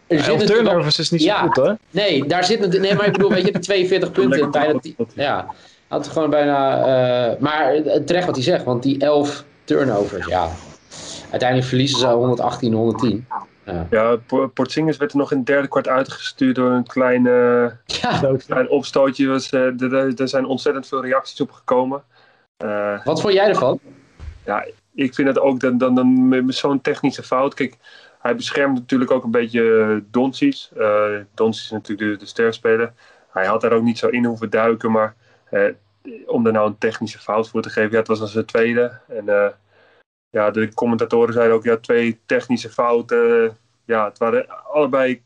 Er 0.07 0.19
zit 0.19 0.27
11 0.29 0.39
natuurlijk 0.39 0.49
wel- 0.49 0.67
turnovers 0.67 0.99
is 0.99 1.11
niet 1.11 1.23
zo 1.23 1.35
goed, 1.35 1.57
hoor. 1.57 1.77
Nee, 1.91 2.25
daar 2.27 2.45
zit. 2.45 2.79
Nee, 2.81 2.95
maar 2.95 3.07
ik 3.07 3.13
bedoel, 3.13 3.31
weet 3.31 3.45
je, 3.47 3.53
die 3.59 3.61
42 3.61 4.13
punten. 4.13 4.51
Goed. 4.97 5.13
ja, 5.15 5.47
had 5.89 6.09
gewoon 6.09 6.31
bijna. 6.31 6.77
eh, 7.31 7.41
maar 7.41 7.75
eh, 7.75 8.01
terecht 8.01 8.27
wat 8.27 8.35
hij 8.35 8.45
zegt, 8.45 8.65
want 8.65 8.83
die 8.83 8.99
11 8.99 9.45
turnovers, 9.65 10.27
ja. 10.27 10.49
Uiteindelijk 11.31 11.69
verliezen 11.69 11.99
ze 11.99 12.07
118, 12.07 12.73
110. 12.73 13.27
Ja. 13.73 13.87
Ja, 13.91 14.17
werd 14.99 15.13
er 15.13 15.19
nog 15.19 15.31
in 15.33 15.37
het 15.37 15.47
derde 15.47 15.69
kwart 15.69 15.89
uitgestuurd 15.89 16.55
door 16.55 16.71
een 16.71 16.87
klein, 16.87 17.27
eh, 17.27 17.67
ja. 17.85 18.37
klein 18.47 18.69
opstootje. 18.69 19.27
Was, 19.29 19.51
eh, 19.53 19.81
er- 19.83 20.29
zijn 20.29 20.45
ontzettend 20.45 20.87
veel 20.89 21.03
reacties 21.03 21.41
op 21.41 21.51
gekomen. 21.51 22.03
Eh, 22.57 23.05
Wat 23.05 23.21
vond 23.21 23.35
jij 23.35 23.49
ervan? 23.49 23.81
ik 24.95 25.15
vind 25.15 25.29
het 25.29 25.39
ook 25.39 25.61
dan, 25.61 25.79
dan, 25.79 25.95
dan 25.95 26.29
met 26.29 26.55
zo'n 26.55 26.81
technische 26.81 27.23
fout. 27.23 27.55
Kijk, 27.55 27.77
hij 28.21 28.37
beschermt 28.37 28.75
natuurlijk 28.75 29.11
ook 29.11 29.25
een 29.25 29.31
beetje 29.31 29.79
eh, 29.81 29.97
Doncic. 30.11 30.69
Eh 30.79 31.05
Doncic 31.35 31.65
is 31.65 31.71
natuurlijk 31.71 32.11
de, 32.11 32.17
de 32.17 32.27
sterspeler. 32.31 32.93
Hij 33.33 33.47
had 33.47 33.61
daar 33.61 33.73
ook 33.73 33.83
niet 33.83 33.99
zo 33.99 34.09
in 34.09 34.25
hoeven 34.25 34.51
duiken, 34.51 34.91
maar 34.91 35.15
om 36.27 36.47
er 36.47 36.53
nou 36.53 36.67
een 36.67 36.79
technische 36.79 37.19
fout 37.19 37.49
voor 37.49 37.63
te 37.63 37.71
geven, 37.71 37.91
ja, 37.91 37.99
het 37.99 38.09
was 38.09 38.19
dan 38.19 38.29
zijn 38.29 38.45
tweede. 38.45 38.93
En 39.09 39.25
ja, 40.31 40.51
de 40.51 40.75
commentatoren 40.75 41.35
zeiden 41.35 41.57
ook, 41.57 41.65
ja, 41.65 41.77
twee 41.77 42.21
technische 42.27 42.71
fouten. 42.71 43.57
ja, 43.85 44.05
het 44.05 44.19
waren 44.19 44.65
allebei 44.65 45.23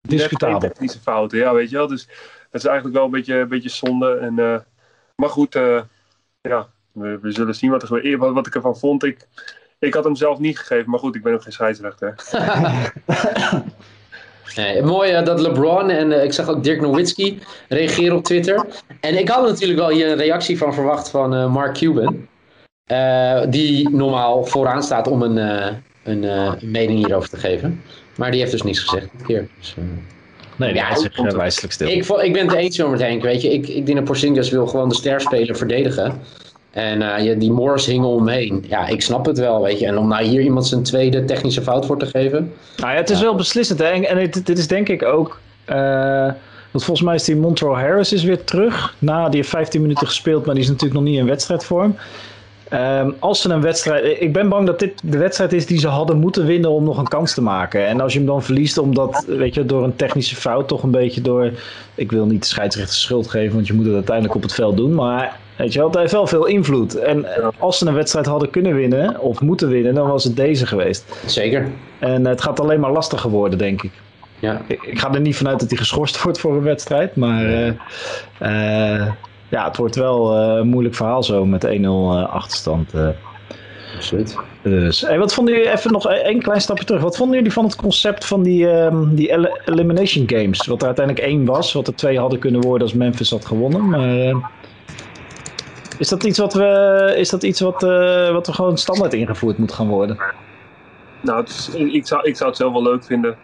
Discutabel. 0.00 0.58
technische 0.58 1.00
fouten, 1.00 1.38
ja, 1.38 1.54
weet 1.54 1.70
je 1.70 1.76
wel. 1.76 1.86
Dus 1.86 2.06
dat 2.50 2.60
is 2.60 2.64
eigenlijk 2.64 2.96
wel 2.96 3.04
een 3.04 3.10
beetje, 3.10 3.34
een 3.34 3.48
beetje 3.48 3.68
zonde. 3.68 4.16
En, 4.16 4.38
eh, 4.38 4.58
maar 5.16 5.30
goed, 5.30 5.54
eh, 5.54 5.82
ja, 6.40 6.68
we, 6.92 7.18
we 7.22 7.32
zullen 7.32 7.54
zien 7.54 7.70
wat, 7.70 7.82
er, 7.82 7.88
gebeurt. 7.88 8.18
wat, 8.18 8.32
wat 8.32 8.46
ik 8.46 8.54
ervan 8.54 8.78
vond. 8.78 9.04
Ik, 9.04 9.26
ik 9.78 9.94
had 9.94 10.04
hem 10.04 10.16
zelf 10.16 10.38
niet 10.38 10.58
gegeven, 10.58 10.90
maar 10.90 11.00
goed, 11.00 11.14
ik 11.14 11.22
ben 11.22 11.34
ook 11.34 11.42
geen 11.42 11.52
scheidsrechter. 11.52 12.14
Nee, 14.56 14.82
mooi 14.82 15.12
eh, 15.12 15.24
dat 15.24 15.40
LeBron 15.40 15.90
en 15.90 16.24
ik 16.24 16.32
zag 16.32 16.48
ook 16.48 16.62
Dirk 16.62 16.80
Nowitzki 16.80 17.38
reageren 17.68 18.16
op 18.16 18.24
Twitter. 18.24 18.66
En 19.00 19.18
ik 19.18 19.28
had 19.28 19.48
natuurlijk 19.48 19.78
wel 19.78 19.88
hier 19.88 20.08
een 20.08 20.16
reactie 20.16 20.58
van 20.58 20.74
verwacht 20.74 21.10
van 21.10 21.34
eh, 21.34 21.52
Mark 21.52 21.74
Cuban. 21.74 22.26
Eh, 22.88 23.40
die 23.48 23.88
normaal 23.90 24.44
vooraan 24.44 24.82
staat 24.82 25.08
om 25.08 25.22
een, 25.22 25.38
eh, 25.38 25.72
een 26.02 26.24
eh, 26.24 26.52
mening 26.62 26.98
hierover 26.98 27.28
te 27.28 27.36
geven. 27.36 27.82
Maar 28.16 28.30
die 28.30 28.40
heeft 28.40 28.52
dus 28.52 28.62
niets 28.62 28.78
gezegd 28.80 29.06
dit 29.16 29.26
keer. 29.26 29.48
Dus, 29.58 29.74
eh, 29.78 29.84
Nee, 30.56 30.68
die 30.72 30.78
Ja, 30.78 30.84
houdt 30.86 31.00
zich 31.00 31.32
wijselijk 31.36 31.72
stil. 31.72 31.88
ik, 31.88 32.06
ik 32.26 32.32
ben 32.32 32.46
het 32.46 32.54
eens 32.56 32.78
met 32.78 33.00
Henk, 33.00 33.22
weet 33.22 33.42
je. 33.42 33.52
Ik, 33.52 33.68
ik 33.68 33.86
denk 33.86 33.98
dat 33.98 34.06
Porzingis 34.06 34.50
wil 34.50 34.66
gewoon 34.66 34.88
de 34.88 34.94
sterspeler 34.94 35.56
verdedigen. 35.56 36.20
En 36.70 37.02
eh, 37.16 37.24
ja, 37.24 37.34
die 37.34 37.50
Morris 37.52 37.86
hing 37.86 38.04
omheen. 38.04 38.64
Ja, 38.68 38.86
ik 38.86 39.02
snap 39.02 39.26
het 39.26 39.38
wel, 39.38 39.62
weet 39.62 39.78
je. 39.78 39.86
En 39.86 39.98
om 39.98 40.08
nou 40.08 40.24
hier 40.24 40.40
iemand 40.40 40.66
zijn 40.66 40.82
tweede 40.82 41.24
technische 41.24 41.62
fout 41.62 41.86
voor 41.86 41.98
te 41.98 42.06
geven. 42.06 42.52
Nou 42.76 42.90
ja, 42.92 42.96
het 42.96 43.10
is 43.10 43.20
wel 43.20 43.34
beslissend. 43.34 43.78
Hè? 43.78 43.84
En, 43.86 44.04
en 44.08 44.16
dit, 44.18 44.46
dit 44.46 44.58
is 44.58 44.66
denk 44.66 44.88
ik 44.88 45.02
ook. 45.02 45.40
eh, 45.64 45.76
want 46.70 46.84
volgens 46.84 47.02
mij 47.06 47.14
is 47.14 47.24
die 47.24 47.36
Montreal 47.36 47.78
Harris 47.78 48.12
is 48.12 48.24
weer 48.24 48.44
terug. 48.44 48.94
Na, 48.98 49.28
die 49.28 49.36
heeft 49.36 49.48
15 49.48 49.80
minuten 49.80 50.06
gespeeld, 50.06 50.44
maar 50.46 50.54
die 50.54 50.62
is 50.64 50.68
natuurlijk 50.70 51.00
nog 51.00 51.08
niet 51.08 51.18
in 51.18 51.26
wedstrijdvorm. 51.26 51.96
Ehm, 52.68 53.10
als 53.18 53.40
ze 53.40 53.50
een 53.50 53.60
wedstrijd. 53.60 54.20
Ik 54.20 54.32
ben 54.32 54.48
bang 54.48 54.66
dat 54.66 54.78
dit 54.78 55.00
de 55.02 55.18
wedstrijd 55.18 55.52
is 55.52 55.66
die 55.66 55.78
ze 55.78 55.88
hadden 55.88 56.18
moeten 56.18 56.46
winnen 56.46 56.70
om 56.70 56.84
nog 56.84 56.98
een 56.98 57.08
kans 57.08 57.34
te 57.34 57.42
maken. 57.42 57.86
En 57.86 58.00
als 58.00 58.12
je 58.12 58.18
hem 58.18 58.28
dan 58.28 58.42
verliest, 58.42 58.78
omdat, 58.78 59.24
weet 59.26 59.54
je, 59.54 59.64
door 59.64 59.84
een 59.84 59.96
technische 59.96 60.36
fout, 60.36 60.68
toch 60.68 60.82
een 60.82 60.90
beetje 60.90 61.20
door. 61.20 61.50
Ik 61.94 62.12
wil 62.12 62.26
niet 62.26 62.42
de 62.42 62.48
scheidsrechter 62.48 62.96
schuld 62.96 63.28
geven, 63.28 63.54
want 63.54 63.66
je 63.66 63.72
moet 63.72 63.84
het 63.84 63.94
uiteindelijk 63.94 64.34
op 64.34 64.42
het 64.42 64.54
veld 64.54 64.76
doen. 64.76 64.94
Maar 64.94 65.36
weet 65.56 65.72
je 65.72 65.78
wel, 65.78 65.88
het 65.88 65.98
heeft 65.98 66.12
wel 66.12 66.26
veel 66.26 66.46
invloed. 66.46 66.94
En 66.94 67.26
als 67.58 67.78
ze 67.78 67.86
een 67.86 67.94
wedstrijd 67.94 68.26
hadden 68.26 68.50
kunnen 68.50 68.74
winnen, 68.74 69.20
of 69.20 69.40
moeten 69.40 69.68
winnen, 69.68 69.94
dan 69.94 70.08
was 70.08 70.24
het 70.24 70.36
deze 70.36 70.66
geweest. 70.66 71.04
Zeker. 71.26 71.66
En 71.98 72.26
het 72.26 72.42
gaat 72.42 72.60
alleen 72.60 72.80
maar 72.80 72.92
lastiger 72.92 73.30
worden, 73.30 73.58
denk 73.58 73.82
ik. 73.82 73.92
Ja. 74.38 74.60
Ik, 74.66 74.82
ik 74.82 74.98
ga 74.98 75.14
er 75.14 75.20
niet 75.20 75.36
vanuit 75.36 75.60
dat 75.60 75.68
hij 75.68 75.78
geschorst 75.78 76.20
wordt 76.22 76.38
voor 76.38 76.56
een 76.56 76.62
wedstrijd. 76.62 77.16
Maar 77.16 77.44
eh, 77.44 77.68
eh, 78.98 79.08
ja, 79.48 79.64
het 79.64 79.76
wordt 79.76 79.96
wel 79.96 80.34
eh, 80.36 80.56
een 80.56 80.68
moeilijk 80.68 80.94
verhaal 80.94 81.22
zo 81.22 81.44
met 81.46 81.66
1-0 81.66 81.68
eh, 81.70 82.28
achterstand. 82.28 82.94
eh. 82.94 83.08
Absoluut. 83.94 84.38
Dus, 84.62 85.00
hey, 85.00 85.18
wat 85.18 85.34
vonden 85.34 85.54
jullie, 85.54 85.70
even 85.70 85.92
nog 85.92 86.06
één 86.08 86.42
klein 86.42 86.60
stapje 86.60 86.84
terug. 86.84 87.02
Wat 87.02 87.16
vonden 87.16 87.36
jullie 87.36 87.52
van 87.52 87.64
het 87.64 87.76
concept 87.76 88.24
van 88.24 88.42
die, 88.42 88.70
ehm, 88.70 89.14
die 89.14 89.30
el- 89.30 89.58
Elimination 89.64 90.24
Games? 90.28 90.66
Wat 90.66 90.80
er 90.80 90.86
uiteindelijk 90.86 91.26
één 91.26 91.44
was, 91.44 91.72
wat 91.72 91.86
er 91.86 91.94
twee 91.94 92.18
hadden 92.18 92.38
kunnen 92.38 92.60
worden 92.60 92.82
als 92.82 92.96
Memphis 92.96 93.30
had 93.30 93.44
gewonnen. 93.46 93.88
Maar 93.88 94.34
is 95.98 96.08
dat 96.08 96.24
iets 96.24 96.38
wat 96.38 96.54
we, 96.54 97.14
is 97.16 97.28
dat 97.28 97.42
iets 97.42 97.60
wat, 97.60 97.80
wat 98.32 98.46
er 98.46 98.54
gewoon 98.54 98.78
standaard 98.78 99.12
ingevoerd 99.14 99.58
moet 99.58 99.72
gaan 99.72 99.88
worden? 99.88 100.18
Nou, 101.20 101.44
is- 101.44 101.68
ik, 101.74 102.06
zou, 102.06 102.22
ik 102.28 102.36
zou 102.36 102.48
het 102.48 102.58
zelf 102.58 102.72
wel 102.72 102.82
leuk 102.82 103.04
vinden 103.04 103.36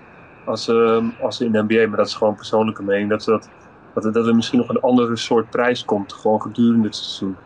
als, 0.44 0.68
ehm, 0.68 1.04
als 1.20 1.40
in 1.40 1.52
de 1.52 1.64
NBA, 1.68 1.88
maar 1.88 1.96
dat 1.96 2.06
is 2.06 2.14
gewoon 2.14 2.34
persoonlijke 2.34 2.82
mening, 2.82 3.10
dat, 3.10 3.22
ze 3.22 3.30
dat, 3.30 3.48
dat, 3.94 4.04
er- 4.04 4.12
dat 4.12 4.26
er 4.26 4.34
misschien 4.34 4.58
nog 4.58 4.68
een 4.68 4.80
andere 4.80 5.16
soort 5.16 5.50
prijs 5.50 5.84
komt, 5.84 6.12
gewoon 6.12 6.42
gedurende 6.42 6.86
het 6.86 6.96
seizoen. 6.96 7.36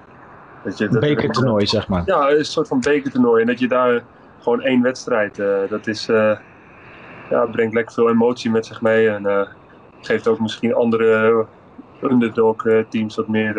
Dat 0.62 0.78
je, 0.78 0.84
Een 0.84 0.90
dat, 0.90 1.00
bekertoernooi, 1.00 1.66
zeg 1.66 1.88
maar. 1.88 2.02
Ja, 2.06 2.30
een 2.30 2.44
soort 2.44 2.68
van 2.68 2.80
bekertoernooi. 2.80 3.40
En 3.40 3.46
dat 3.46 3.58
je 3.58 3.68
daar 3.68 4.04
gewoon 4.38 4.62
één 4.62 4.82
wedstrijd, 4.82 5.38
eh, 5.38 5.68
dat 5.68 5.86
is, 5.86 6.08
eh, 6.08 6.38
ja, 7.28 7.46
brengt 7.46 7.74
lekker 7.74 7.94
veel 7.94 8.08
emotie 8.08 8.50
met 8.50 8.66
zich 8.66 8.80
mee. 8.80 9.08
En 9.08 9.26
eh, 9.26 9.48
geeft 10.00 10.28
ook 10.28 10.38
misschien 10.40 10.74
andere 10.74 11.46
underdog 12.00 12.62
teams 12.88 13.16
wat 13.16 13.28
meer 13.28 13.54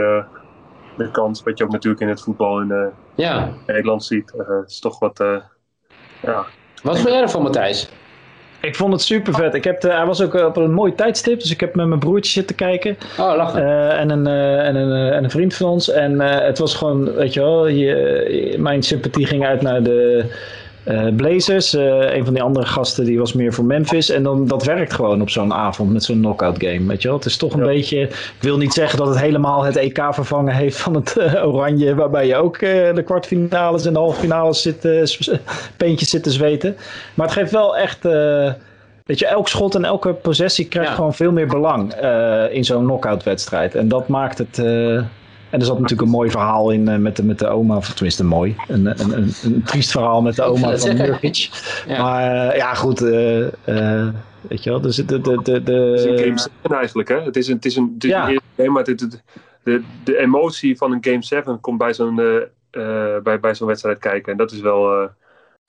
de 0.96 1.12
kans. 1.12 1.43
Wat 1.43 1.58
je 1.58 1.63
ook 1.63 1.72
natuurlijk 1.72 2.01
in 2.01 2.10
het 2.10 2.22
voetbal 2.22 2.62
in 2.62 2.93
Ja. 3.15 3.53
Nederland 3.65 4.03
ziet. 4.03 4.34
Het 4.38 4.69
is 4.69 4.79
toch 4.79 5.00
wat, 5.00 5.17
ja, 6.22 6.48
Wat 6.84 6.98
vond 7.00 7.10
jij 7.10 7.22
ervan, 7.22 7.41
Matthijs? 7.43 7.89
Ik 8.62 8.75
vond 8.75 8.94
het 8.94 9.01
super 9.01 9.34
vet. 9.34 9.54
Ik 9.54 9.63
heb 9.63 9.82
de- 9.82 9.92
hij 9.92 10.06
was 10.06 10.22
ook 10.22 10.36
eh, 10.36 10.46
op 10.46 10.58
een 10.58 10.74
mooi 10.74 10.96
tijdstip, 10.96 11.39
dus 11.42 11.51
ik 11.51 11.60
heb 11.60 11.75
met 11.75 11.86
mijn 11.88 12.00
broertje 12.00 12.32
zitten 12.32 12.56
kijken. 12.56 12.98
Oh, 13.20 13.36
lachen. 13.36 13.63
Eh, 13.63 14.00
en, 14.00 14.10
een, 14.10 14.28
eh, 14.28 14.68
en, 14.68 14.75
een, 14.75 15.10
eh, 15.10 15.16
en 15.16 15.24
een 15.24 15.30
vriend 15.30 15.54
van 15.56 15.70
ons. 15.70 15.89
En 15.92 16.22
eh, 16.22 16.46
het 16.46 16.58
was 16.58 16.75
gewoon, 16.75 17.13
weet 17.13 17.34
je 17.34 17.39
wel, 17.39 17.68
je, 17.68 18.56
mijn 18.58 18.84
sympathie 18.84 19.25
ging 19.25 19.46
uit 19.46 19.62
naar 19.62 19.84
de 19.84 20.25
eh, 20.89 21.15
Blazers. 21.15 21.74
Eh, 21.75 22.15
een 22.15 22.25
van 22.25 22.34
die 22.34 22.43
andere 22.43 22.65
gasten 22.65 23.05
die 23.05 23.19
was 23.19 23.34
meer 23.34 23.53
voor 23.53 23.65
Memphis. 23.65 24.10
En 24.10 24.24
dan, 24.24 24.48
dat 24.48 24.63
werkt 24.63 24.93
gewoon 24.93 25.22
op 25.22 25.29
zo'n 25.29 25.53
avond 25.53 25.93
met 25.93 26.03
zo'n 26.03 26.17
knockout 26.19 26.55
game. 26.63 26.86
Weet 26.88 27.01
je 27.01 27.08
wel, 27.08 27.17
het 27.17 27.25
is 27.25 27.38
toch 27.38 27.53
een 27.53 27.60
Ja. 27.60 27.65
beetje. 27.65 28.00
Ik 28.01 28.38
wil 28.39 28.58
niet 28.58 28.74
zeggen 28.74 28.98
dat 28.98 29.08
het 29.08 29.19
helemaal 29.19 29.63
het 29.63 29.75
EK 29.75 30.08
vervangen 30.12 30.53
heeft 30.55 30.77
van 30.77 30.93
het 30.96 31.17
eh, 31.17 31.48
Oranje, 31.48 31.96
waarbij 31.96 32.27
je 32.27 32.36
ook 32.36 32.60
de 32.60 33.01
kwartfinales 33.05 33.86
en 33.86 33.93
de 33.93 34.00
halffinales 34.00 34.62
zit, 34.62 34.81
peentjes 35.77 36.10
zit 36.10 36.24
te 36.24 36.31
zweten. 36.31 36.75
Maar 37.13 37.25
het 37.27 37.36
geeft 37.36 37.51
wel 37.51 37.77
echt. 37.77 38.03
Weet 39.05 39.19
je, 39.19 39.25
elk 39.27 39.48
schot 39.48 39.75
en 39.75 39.84
elke 39.86 40.13
possessie 40.13 40.67
krijgt 40.67 40.89
Ja. 40.89 40.96
gewoon 40.96 41.13
veel 41.13 41.31
meer 41.31 41.48
belang 41.48 41.93
in 42.51 42.65
zo'n 42.65 42.84
knockout 42.84 43.24
wedstrijd. 43.24 43.75
En 43.75 43.88
dat 43.88 44.08
maakt 44.08 44.38
het, 44.38 44.58
En 45.50 45.60
er 45.60 45.65
zat 45.65 45.79
natuurlijk 45.79 46.08
een 46.08 46.15
mooi 46.15 46.29
verhaal 46.29 46.72
in 46.72 46.89
uh, 46.89 46.96
met, 46.96 47.15
de, 47.15 47.24
met 47.24 47.39
de 47.39 47.48
oma, 47.48 47.75
of 47.75 47.94
tenminste 47.94 48.24
mooi. 48.24 48.56
Een, 48.68 48.86
een, 48.86 49.18
een, 49.18 49.34
een 49.44 49.63
triest 49.63 49.91
verhaal 49.91 50.22
met 50.22 50.36
de 50.36 50.44
oma 50.44 50.77
van 50.77 50.96
Nurkic. 50.96 51.50
Ja. 51.88 52.01
Maar 52.01 52.56
ja, 52.56 52.74
goed. 52.74 53.00
weet 53.00 54.63
je 54.63 54.70
wel, 54.70 54.82
dus 54.82 54.96
de, 54.96 55.06
de, 55.06 55.39
de, 55.44 55.63
de, 55.63 55.74
het 55.74 56.00
is 56.00 56.06
een 56.06 56.18
game 56.18 56.39
7 56.63 56.77
eigenlijk, 56.77 57.10
hè? 57.10 57.22
Het 57.22 57.36
is 57.36 57.48
een, 57.48 57.56
het 57.56 57.65
is 57.65 57.75
een, 57.75 57.91
het 57.94 58.03
is 58.03 58.10
ja. 58.10 58.29
een 58.29 58.41
game, 58.58 58.70
maar 58.70 58.84
het, 58.84 59.00
het, 59.00 59.24
de, 59.63 59.82
de 60.03 60.18
emotie 60.18 60.77
van 60.77 60.91
een 60.91 61.03
game 61.03 61.24
7 61.24 61.60
komt 61.60 61.77
bij 61.77 61.94
zo'n 61.94 62.15
bij, 63.24 63.39
bij 63.41 63.56
zo'n 63.56 63.68
wedstrijd 63.68 64.00
kijken. 64.00 64.32
En 64.32 64.38
dat 64.38 64.51
is 64.51 64.60
wel 64.60 65.10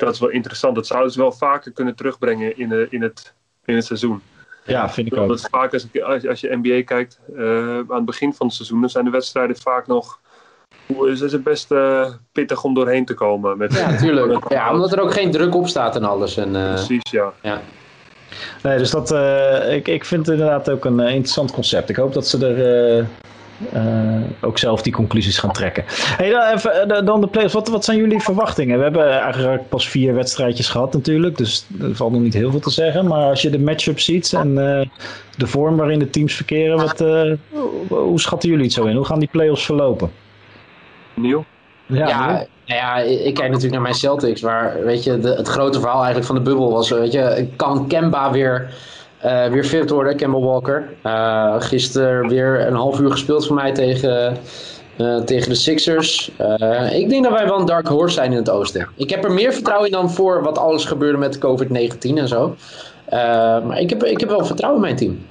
dat 0.01 0.15
is 0.15 0.21
wel 0.21 0.29
interessant. 0.29 0.75
Dat 0.75 0.87
zouden 0.87 1.13
ze 1.13 1.19
wel 1.19 1.33
vaker 1.33 1.73
kunnen 1.73 1.97
terugbrengen 1.97 2.59
in, 2.59 2.91
in, 2.91 3.03
het, 3.03 3.35
in 3.65 3.75
het 3.75 3.85
seizoen. 3.85 4.23
Ja, 4.65 4.91
vind 4.91 5.13
ik 5.13 5.19
ook. 5.19 5.29
Dat 5.29 5.49
vaak 5.51 5.73
als, 5.73 5.87
als, 6.03 6.27
als 6.27 6.41
je 6.41 6.59
NBA 6.63 6.83
kijkt, 6.83 7.19
uh, 7.37 7.77
aan 7.77 7.97
het 7.97 8.05
begin 8.05 8.35
van 8.35 8.47
het 8.47 8.55
seizoen, 8.55 8.81
dan 8.81 8.91
zijn 8.91 9.05
de 9.05 9.11
wedstrijden 9.11 9.57
vaak 9.57 9.87
nog. 9.87 10.19
Is 11.07 11.21
het 11.21 11.43
best 11.43 11.71
uh, 11.71 12.07
pittig 12.33 12.65
om 12.65 12.75
doorheen 12.75 13.05
te 13.05 13.15
komen. 13.15 13.59
Met, 13.59 13.75
ja, 13.75 13.91
natuurlijk. 13.91 14.49
Ja, 14.49 14.73
omdat 14.73 14.93
er 14.93 15.01
ook 15.01 15.13
geen 15.13 15.31
druk 15.31 15.55
op 15.55 15.69
staat 15.69 15.97
en 15.97 16.05
alles. 16.05 16.37
En, 16.37 16.55
uh, 16.55 16.75
Precies, 16.75 17.11
ja. 17.11 17.33
ja. 17.43 17.61
Nee, 18.63 18.79
dus 18.79 18.91
dat, 18.91 19.13
uh, 19.13 19.75
ik, 19.75 19.89
ik 19.89 20.05
vind 20.05 20.27
het 20.27 20.35
inderdaad 20.35 20.71
ook 20.71 20.85
een 20.85 21.01
interessant 21.01 21.53
concept. 21.53 21.89
Ik 21.89 21.97
hoop 21.97 22.13
dat 22.13 22.27
ze 22.27 22.47
er 22.47 22.99
uh, 22.99 23.05
ook 24.41 24.59
zelf 24.59 24.83
die 24.83 24.93
conclusies 24.93 25.39
gaan 25.39 25.53
trekken. 25.53 25.85
Hey, 25.89 26.31
dan, 26.31 26.43
even, 26.43 27.05
dan 27.05 27.21
de 27.21 27.27
playoffs. 27.27 27.55
Wat, 27.55 27.69
wat 27.69 27.85
zijn 27.85 27.99
jullie 27.99 28.21
verwachtingen? 28.21 28.77
We 28.77 28.83
hebben 28.83 29.21
eigenlijk 29.21 29.69
pas 29.69 29.89
vier 29.89 30.15
wedstrijdjes 30.15 30.69
gehad 30.69 30.93
natuurlijk. 30.93 31.37
Dus 31.37 31.67
er 31.81 31.97
valt 31.97 32.13
nog 32.13 32.21
niet 32.21 32.35
heel 32.35 32.51
veel 32.51 32.61
te 32.61 32.71
zeggen. 32.71 33.07
Maar 33.07 33.29
als 33.29 33.43
je 33.43 33.51
de 33.51 33.59
matchup 33.59 34.01
ziet 34.01 34.33
en 34.33 34.49
uh, 34.49 34.81
de 35.37 35.47
vorm 35.47 35.77
waarin 35.77 35.99
de 35.99 36.11
teams 36.11 36.35
verkeren. 36.35 36.77
Wat, 36.77 37.01
uh, 37.01 37.33
hoe 37.89 38.21
schatten 38.21 38.49
jullie 38.49 38.65
het 38.65 38.75
zo 38.75 38.85
in? 38.85 38.97
Hoe 38.97 39.05
gaan 39.05 39.19
die 39.19 39.29
playoffs 39.33 39.65
verlopen? 39.65 40.11
Nieuw? 41.15 41.45
Ja, 41.87 42.09
ja, 42.09 42.27
nou 42.27 42.47
ja, 42.67 42.97
ik 42.97 43.35
kijk 43.35 43.47
natuurlijk 43.47 43.73
naar 43.73 43.83
mijn 43.83 43.95
Celtics. 43.95 44.41
Waar 44.41 44.85
weet 44.85 45.05
je, 45.05 45.19
de, 45.19 45.29
het 45.29 45.49
grote 45.49 45.79
verhaal 45.79 45.97
eigenlijk 45.97 46.27
van 46.27 46.35
de 46.35 46.43
bubbel 46.43 46.73
was. 46.73 46.91
Weet 46.91 47.13
je, 47.13 47.49
kan 47.57 47.89
Kemba 47.89 48.31
weer 48.31 48.75
uh, 49.25 49.47
weer 49.47 49.65
fit 49.65 49.91
worden, 49.91 50.17
Campbell 50.17 50.41
Walker. 50.41 50.89
Uh, 51.07 51.55
gisteren 51.59 52.29
weer 52.29 52.67
een 52.67 52.75
half 52.75 53.01
uur 53.01 53.11
gespeeld 53.11 53.47
voor 53.47 53.57
mij 53.57 53.73
tegen, 53.73 54.37
uh, 54.97 55.21
tegen 55.21 55.49
de 55.49 55.55
Sixers. 55.55 56.31
ik 56.93 57.09
denk 57.09 57.25
dat 57.25 57.33
wij 57.33 57.45
wel 57.45 57.59
een 57.59 57.67
dark 57.67 57.89
horse 57.89 58.15
zijn 58.15 58.31
in 58.31 58.37
het 58.37 58.51
oosten. 58.51 58.89
Ik 58.97 59.11
heb 59.11 59.25
er 59.25 59.33
meer 59.33 59.53
vertrouwen 59.53 59.87
in 59.87 59.93
dan 59.93 60.11
voor 60.11 60.43
wat 60.43 60.59
alles 60.59 60.85
gebeurde 60.85 61.19
met 61.19 61.39
COVID-19 61.39 61.99
en 62.15 62.29
zo. 62.29 62.57
maar 63.67 63.81
ik 63.81 63.91
heb, 63.91 64.05
ik 64.05 64.21
heb 64.21 64.29
wel 64.29 64.45
vertrouwen 64.45 64.81
in 64.81 64.87
mijn 64.87 64.97
team. 64.97 65.27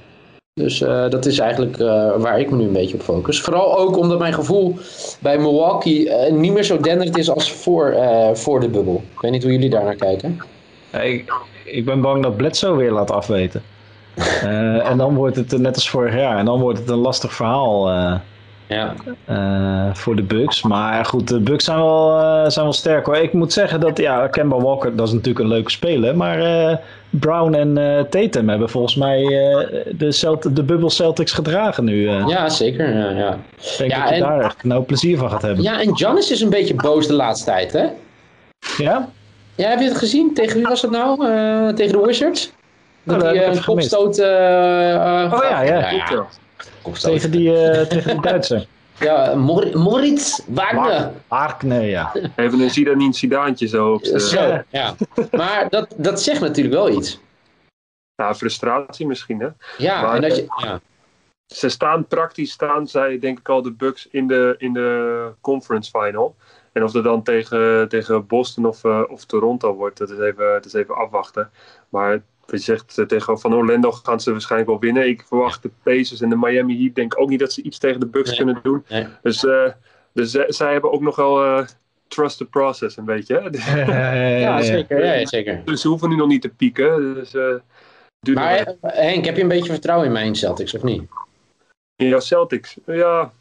Dus 0.54 0.78
dat 1.10 1.26
is 1.26 1.38
eigenlijk 1.38 1.76
waar 2.16 2.40
ik 2.40 2.50
me 2.50 2.56
nu 2.56 2.64
een 2.64 2.72
beetje 2.72 2.94
op 2.94 3.02
focus. 3.02 3.40
Vooral 3.40 3.78
ook 3.78 3.96
omdat 3.96 4.18
mijn 4.18 4.34
gevoel 4.34 4.78
bij 5.20 5.38
Milwaukee 5.38 6.10
niet 6.30 6.52
meer 6.52 6.64
zo 6.64 6.80
denderend 6.80 7.18
is 7.18 7.30
als 7.30 7.52
voor, 7.52 7.94
voor 8.32 8.60
de 8.60 8.68
bubbel. 8.68 9.02
Ik 9.14 9.20
weet 9.20 9.30
niet 9.30 9.42
hoe 9.42 9.52
jullie 9.52 9.70
daar 9.70 9.84
naar 9.84 9.96
kijken. 9.96 10.40
Ik, 11.02 11.32
ik 11.64 11.84
ben 11.84 12.00
bang 12.00 12.22
dat 12.22 12.36
Bledsoe 12.36 12.76
weer 12.76 12.90
laat 12.90 13.10
afweten. 13.10 13.62
Uh, 14.44 14.90
en 14.90 14.96
dan 14.96 15.14
wordt 15.14 15.36
het 15.36 15.58
net 15.58 15.74
als 15.74 15.90
vorig 15.90 16.14
jaar. 16.14 16.38
En 16.38 16.44
dan 16.44 16.60
wordt 16.60 16.78
het 16.78 16.90
een 16.90 16.98
lastig 16.98 17.32
verhaal 17.32 17.90
uh, 17.90 18.14
ja. 18.66 18.94
voor 19.92 20.16
de 20.16 20.22
Bucks. 20.22 20.62
Maar 20.62 21.04
goed, 21.04 21.28
de 21.28 21.40
Bucks 21.40 21.64
zijn 21.64 21.78
wel, 21.78 22.10
zijn 22.50 22.64
wel 22.64 22.74
sterk 22.74 23.06
hoor. 23.06 23.16
Ik 23.16 23.32
moet 23.32 23.52
zeggen 23.52 23.80
dat, 23.80 23.98
ja, 23.98 24.26
Kemba 24.28 24.56
Walker, 24.60 24.96
dat 24.96 25.06
is 25.06 25.12
natuurlijk 25.12 25.44
een 25.44 25.50
leuke 25.50 25.70
speler. 25.70 26.16
Maar 26.16 26.80
Brown 27.10 27.54
en 27.54 28.06
Tatum 28.10 28.48
hebben 28.48 28.70
volgens 28.70 28.96
mij 28.96 29.22
de, 29.90 30.12
Celt 30.12 30.56
de 30.56 30.62
bubbel 30.62 30.90
Celtics 30.90 31.32
gedragen 31.32 31.84
nu. 31.84 32.10
ja, 32.10 32.48
zeker. 32.48 32.96
Ja, 32.98 33.10
ja. 33.10 33.32
Ik 33.32 33.74
denk 33.78 33.90
ja, 33.90 34.04
dat 34.04 34.14
je 34.14 34.20
daar 34.20 34.40
echt 34.40 34.64
nou 34.64 34.82
plezier 34.82 35.18
van 35.18 35.30
gaat 35.30 35.42
hebben. 35.42 35.62
Ja, 35.62 35.80
en 35.80 35.96
Giannis 35.96 36.30
is 36.30 36.40
een 36.40 36.50
beetje 36.50 36.74
boos 36.74 37.06
de 37.06 37.14
laatste 37.14 37.44
tijd, 37.44 37.72
hè? 37.72 37.86
Ja? 38.76 39.08
Ja, 39.54 39.68
heb 39.68 39.78
je 39.78 39.88
het 39.88 39.98
gezien? 39.98 40.34
Tegen 40.34 40.56
wie 40.56 40.66
was 40.66 40.82
het 40.82 40.90
nou? 40.90 41.16
tegen 41.74 41.98
de 41.98 42.06
Wizards? 42.06 42.52
Dat 43.10 43.22
hij 43.22 43.48
een 43.48 43.64
kopstoot... 43.64 44.18
Uh, 44.18 44.26
oh 44.26 45.42
ja, 45.42 45.60
ja. 45.60 46.26
Tegen, 46.92 47.30
die, 47.30 47.48
uh, 47.48 47.80
tegen 47.92 48.12
die 48.12 48.20
Duitser. 48.20 48.66
Ja, 48.98 49.34
Mor 49.34 49.78
Moritz 49.78 50.40
Wagner. 50.46 51.10
Wagner, 51.28 51.82
ja. 51.82 52.12
Even 52.36 52.60
een 52.60 52.70
Zidane 52.70 53.12
Sidaantje 53.12 53.66
zo 53.66 53.92
op 53.92 54.04
Zo, 54.04 54.62
ja. 54.68 54.94
Maar 55.30 55.68
dat, 55.68 55.94
dat 55.96 56.22
zegt 56.22 56.40
natuurlijk 56.40 56.74
wel 56.74 56.88
iets. 56.88 57.20
Nou, 58.16 58.34
frustratie 58.34 59.06
misschien, 59.06 59.40
hè? 59.40 59.48
Ja, 59.78 60.02
maar, 60.02 60.14
en 60.14 60.20
dat 60.20 60.36
je... 60.36 60.46
Ja. 60.56 60.80
Ze 61.46 61.68
staan 61.68 62.06
praktisch, 62.06 62.50
staan 62.50 62.88
zij 62.88 63.18
denk 63.18 63.38
ik 63.38 63.48
al 63.48 63.62
de 63.62 63.72
Bucks 63.72 64.08
in 64.10 64.26
de, 64.26 64.54
in 64.58 64.72
de 64.72 65.32
conference 65.40 65.90
final. 65.90 66.34
En 66.72 66.84
of 66.84 66.92
dat 66.92 67.04
dan 67.04 67.22
tegen, 67.22 67.88
tegen 67.88 68.26
Boston 68.26 68.66
of, 68.66 68.84
uh, 68.84 69.02
of 69.08 69.24
Toronto 69.24 69.74
wordt, 69.74 69.98
dat 69.98 70.10
is, 70.10 70.18
even, 70.18 70.52
dat 70.52 70.64
is 70.64 70.72
even 70.72 70.94
afwachten. 70.94 71.50
Maar 71.88 72.22
je 72.50 72.58
zegt 72.58 72.98
eh, 72.98 73.06
tegen 73.06 73.38
Van 73.38 73.54
Orlando 73.54 73.90
gaan 73.90 74.20
ze 74.20 74.30
waarschijnlijk 74.30 74.70
wel 74.70 74.80
winnen. 74.80 75.08
Ik 75.08 75.24
verwacht 75.26 75.62
de 75.62 75.70
Pacers 75.82 76.20
en 76.20 76.28
de 76.28 76.36
Miami 76.36 76.82
Heat 76.82 76.94
denk 76.94 77.20
ook 77.20 77.28
niet 77.28 77.38
dat 77.38 77.52
ze 77.52 77.62
iets 77.62 77.78
tegen 77.78 78.00
de 78.00 78.06
Bucks 78.06 78.36
kunnen 78.36 78.60
doen. 78.62 78.84
Dus, 79.22 79.44
uh, 79.44 79.68
dus 80.12 80.30
zij 80.30 80.72
hebben 80.72 80.92
ook 80.92 81.00
nog 81.00 81.16
wel 81.16 81.44
uh, 81.44 81.66
trust 82.08 82.36
the 82.36 82.44
process 82.44 82.96
een 82.96 83.04
beetje. 83.04 83.34
ja, 84.40 84.62
zeker, 84.62 85.04
ja, 85.04 85.26
zeker. 85.26 85.62
Dus 85.64 85.80
ze 85.80 85.88
hoeven 85.88 86.08
nu 86.08 86.16
nog 86.16 86.28
niet 86.28 86.42
te 86.42 86.48
pieken. 86.48 87.14
Dus, 87.14 87.32
maar 88.34 88.74
Henk, 88.80 89.24
heb 89.24 89.36
je 89.36 89.42
een 89.42 89.48
beetje 89.48 89.72
vertrouwen 89.72 90.06
in 90.06 90.12
mijn 90.12 90.34
Celtics 90.34 90.74
of 90.74 90.82
niet? 90.82 91.02
In 91.96 92.08
jouw 92.08 92.20
Celtics? 92.20 92.76
Ja, 92.86 93.32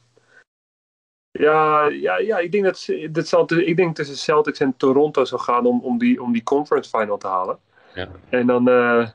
ja, 1.31 1.87
ja, 1.87 2.17
ja 2.17 2.37
ik, 2.37 2.51
denk 2.51 2.63
dat, 2.63 2.87
dat 3.11 3.27
zal, 3.27 3.53
ik 3.53 3.75
denk 3.75 3.95
tussen 3.95 4.17
Celtics 4.17 4.59
en 4.59 4.73
Toronto 4.77 5.25
zal 5.25 5.37
gaan 5.37 5.65
om, 5.65 5.81
om, 5.81 5.97
die, 5.97 6.21
om 6.21 6.33
die 6.33 6.43
conference 6.43 6.97
final 6.97 7.17
te 7.17 7.27
halen. 7.27 7.59
Ja. 7.99 8.07
En 8.29 8.47
dan, 8.47 8.69
uh, 8.69 9.07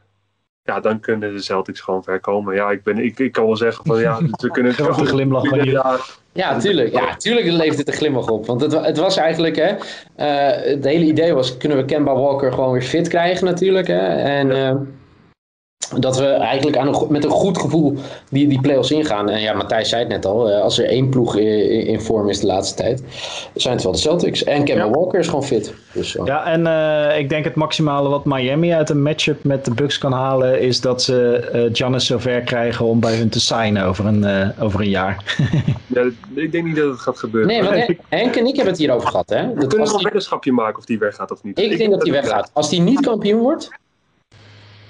ja, 0.62 0.80
dan 0.80 1.00
kunnen 1.00 1.34
de 1.34 1.42
Celtics 1.42 1.80
gewoon 1.80 2.02
ver 2.02 2.20
komen. 2.20 2.54
Ja, 2.54 2.70
ik, 2.70 2.82
ben, 2.82 2.98
ik, 2.98 3.18
ik 3.18 3.32
kan 3.32 3.46
wel 3.46 3.56
zeggen 3.56 3.84
van 3.84 4.00
ja, 4.00 4.18
we 4.42 4.50
kunnen 4.50 4.72
het 4.72 4.80
gewoon... 4.80 5.06
glimlach 5.06 5.48
van 5.48 5.64
Ja, 5.64 5.96
ja, 6.32 6.58
tuurlijk. 6.58 6.92
Ja, 6.92 7.16
tuurlijk 7.16 7.46
leeft 7.46 7.78
het 7.78 7.88
een 7.88 7.94
glimlach 7.94 8.28
op. 8.28 8.46
Want 8.46 8.60
het, 8.60 8.72
het 8.72 8.96
was 8.96 9.16
eigenlijk, 9.16 9.56
hè, 9.56 9.70
uh, 9.70 10.72
het 10.74 10.84
hele 10.84 11.04
idee 11.04 11.34
was, 11.34 11.56
kunnen 11.56 11.78
we 11.78 11.84
Kemba 11.84 12.14
Walker 12.14 12.52
gewoon 12.52 12.72
weer 12.72 12.82
fit 12.82 13.08
krijgen 13.08 13.44
natuurlijk. 13.44 13.86
Hè? 13.86 14.06
En... 14.08 14.48
Ja. 14.48 14.70
Uh, 14.70 14.80
dat 15.98 16.18
we 16.18 16.26
eigenlijk 16.26 16.76
aan 16.76 16.94
een, 16.94 17.06
met 17.08 17.24
een 17.24 17.30
goed 17.30 17.58
gevoel 17.58 17.94
die, 18.30 18.48
die 18.48 18.60
play-offs 18.60 18.90
ingaan. 18.90 19.28
En 19.28 19.40
ja, 19.40 19.52
Matthijs 19.52 19.88
zei 19.88 20.02
het 20.02 20.10
net 20.10 20.24
al. 20.24 20.50
Eh, 20.50 20.62
als 20.62 20.78
er 20.78 20.84
één 20.84 21.08
ploeg 21.08 21.36
in, 21.36 21.86
in, 21.86 22.00
vorm 22.00 22.28
is 22.28 22.40
de 22.40 22.46
laatste 22.46 22.82
tijd, 22.82 23.02
zijn 23.54 23.74
het 23.74 23.82
wel 23.82 23.92
de 23.92 23.98
Celtics. 23.98 24.44
En 24.44 24.64
Kemba 24.64 24.90
Walker 24.90 25.20
is 25.20 25.26
gewoon 25.26 25.44
fit. 25.44 25.74
Dus, 25.92 26.16
Ja, 26.24 26.44
en 26.44 26.60
uh, 26.60 27.18
ik 27.18 27.28
denk 27.28 27.44
het 27.44 27.54
maximale 27.54 28.08
wat 28.08 28.24
Miami 28.24 28.72
uit 28.72 28.90
een 28.90 29.02
matchup 29.02 29.44
met 29.44 29.64
de 29.64 29.74
Bucks 29.74 29.98
kan 29.98 30.12
halen... 30.12 30.60
is 30.60 30.80
dat 30.80 31.02
ze 31.02 31.50
uh, 31.54 31.68
Giannis 31.72 32.06
zover 32.06 32.40
krijgen 32.40 32.84
om 32.84 33.00
bij 33.00 33.16
hun 33.16 33.28
te 33.28 33.40
signen 33.40 33.84
over 33.84 34.06
een, 34.06 34.22
uh, 34.22 34.62
over 34.62 34.80
een 34.80 34.90
jaar. 34.90 35.36
ja, 35.86 36.10
ik 36.34 36.52
denk 36.52 36.64
niet 36.64 36.76
dat 36.76 36.90
het 36.90 37.00
gaat 37.00 37.18
gebeuren. 37.18 37.50
Nee, 37.50 37.62
want 37.62 37.98
Henk 38.08 38.36
en 38.36 38.46
ik 38.46 38.54
hebben 38.54 38.72
het 38.72 38.78
hierover 38.78 39.08
gehad. 39.08 39.28
Hè? 39.28 39.48
We 39.48 39.54
dat 39.54 39.66
kunnen 39.66 39.86
nog 39.86 39.96
een 39.96 40.02
weddenschapje 40.02 40.52
maken 40.52 40.78
of 40.78 40.84
die 40.84 40.98
weggaat 40.98 41.30
of 41.30 41.42
niet. 41.42 41.58
Ik, 41.58 41.70
ik 41.70 41.78
denk 41.78 41.90
dat 41.90 42.02
hij 42.02 42.12
weggaat. 42.12 42.50
Als 42.52 42.70
hij 42.70 42.78
niet 42.78 43.00
kampioen 43.00 43.40
wordt, 43.40 43.68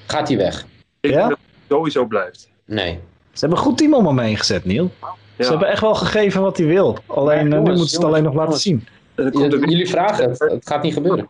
gaat 0.07 0.29
hij 0.29 0.37
weg. 0.37 0.67
Ik 1.05 1.11
ja? 1.11 1.17
denk 1.17 1.29
dat 1.29 1.39
het 1.39 1.65
sowieso 1.69 2.05
blijft. 2.07 2.49
Nee. 2.65 2.99
Ze 3.33 3.41
hebben 3.41 3.59
een 3.59 3.65
goed 3.65 3.79
team 3.79 3.95
om 3.95 4.07
hem 4.07 4.19
heen 4.19 4.37
gezet, 4.37 4.65
Neil. 4.65 4.91
Ja. 5.01 5.45
Ze 5.45 5.51
hebben 5.51 5.69
echt 5.69 5.81
wel 5.81 5.95
gegeven 5.95 6.43
wat 6.43 6.57
hij 6.57 6.67
wil. 6.67 6.99
Alleen, 7.07 7.49
jongens, 7.49 7.55
nu 7.55 7.61
moeten 7.61 7.89
ze 7.89 7.97
het 7.97 8.05
alleen 8.05 8.23
nog 8.23 8.35
laten 8.35 8.59
zien. 8.59 8.87
Jullie 9.15 9.89
vragen 9.89 10.29
het. 10.29 10.39
Het 10.39 10.67
gaat 10.67 10.83
niet 10.83 10.93
gebeuren. 10.93 11.29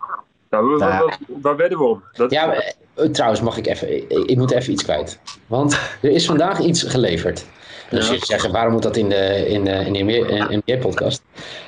Nou, 0.51 0.77
waar, 0.77 0.79
waar, 0.79 1.19
waar 1.27 1.57
wedden 1.57 1.79
we 1.79 1.85
om? 1.85 2.03
Dat... 2.13 2.31
Ja, 2.31 2.55
eh, 2.95 3.09
trouwens 3.09 3.41
mag 3.41 3.57
ik 3.57 3.67
even... 3.67 3.95
Ik, 3.95 4.11
ik, 4.11 4.37
moet 4.37 4.51
even 4.51 4.73
iets 4.73 4.83
kwijt. 4.83 5.19
Want 5.47 5.79
er 6.03 6.11
is 6.11 6.27
vandaag 6.27 6.61
iets 6.61 6.83
geleverd. 6.83 7.47
Dus 7.91 8.09
je 8.09 8.19
zegt, 8.21 8.51
waarom 8.51 8.73
moet 8.73 8.83
dat 8.83 8.97
in 8.97 9.09
de, 9.09 9.49
in 9.49 9.65
de, 9.65 9.73
in 9.73 9.93
de 9.93 10.63
NBA-podcast? 10.65 11.23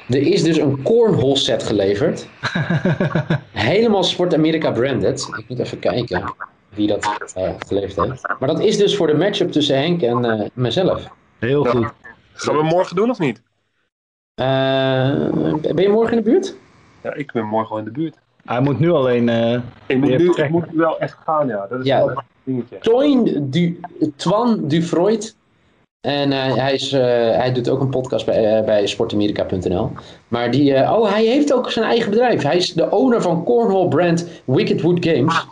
Er 0.08 0.22
is 0.22 0.42
dus 0.42 0.56
een 0.56 0.82
cornhole 0.82 1.36
set 1.36 1.62
geleverd. 1.62 2.26
Helemaal 3.52 4.04
Sport 4.04 4.34
America 4.34 4.70
branded. 4.70 5.28
Ik 5.36 5.44
moet 5.48 5.58
even 5.58 5.78
kijken 5.78 6.34
wie 6.76 6.86
dat 6.86 7.32
uh, 7.36 7.50
geleverd 7.66 8.08
heeft. 8.08 8.28
Maar 8.38 8.48
dat 8.48 8.60
is 8.60 8.76
dus 8.76 8.96
voor 8.96 9.06
de 9.06 9.14
matchup 9.14 9.52
tussen 9.52 9.78
Henk 9.78 10.02
en 10.02 10.24
uh, 10.24 10.46
mezelf. 10.52 11.08
Heel 11.38 11.64
goed. 11.64 11.92
Gaan 12.32 12.56
we 12.56 12.62
morgen 12.62 12.96
doen 12.96 13.10
of 13.10 13.18
niet? 13.18 13.42
Uh, 14.40 14.46
ben 15.74 15.82
je 15.82 15.88
morgen 15.88 16.16
in 16.18 16.24
de 16.24 16.30
buurt? 16.30 16.56
Ja, 17.02 17.14
ik 17.14 17.32
ben 17.32 17.44
morgen 17.44 17.70
wel 17.70 17.78
in 17.78 17.84
de 17.84 17.90
buurt. 17.90 18.16
Hij 18.44 18.60
moet 18.60 18.78
nu 18.78 18.90
alleen. 18.90 19.28
ik, 19.86 19.98
moet 19.98 20.18
nu, 20.18 20.32
ik 20.34 20.50
moet 20.50 20.66
wel 20.72 20.98
echt 20.98 21.18
gaan, 21.24 21.48
ja. 21.48 21.66
Dat 21.66 21.80
is 21.80 21.86
ja. 21.86 21.98
wel 21.98 22.10
een 22.10 22.22
dingetje. 22.44 22.78
Toin 22.78 23.50
du, 23.50 23.80
Twan 24.16 24.68
Dufroid. 24.68 25.36
En 26.00 26.30
hij, 26.30 26.74
is, 26.74 26.90
hij 26.90 27.52
doet 27.52 27.68
ook 27.68 27.80
een 27.80 27.90
podcast 27.90 28.26
bij, 28.26 28.64
bij 28.64 28.86
sportamerika.nl. 28.86 29.92
Maar 30.28 30.50
die, 30.50 30.74
oh, 30.74 31.10
hij 31.10 31.24
heeft 31.24 31.52
ook 31.52 31.70
zijn 31.70 31.84
eigen 31.84 32.10
bedrijf. 32.10 32.42
Hij 32.42 32.56
is 32.56 32.72
de 32.72 32.90
owner 32.90 33.22
van 33.22 33.44
cornhole 33.44 33.88
brand 33.88 34.28
Wickedwood 34.44 35.06
Games. 35.06 35.46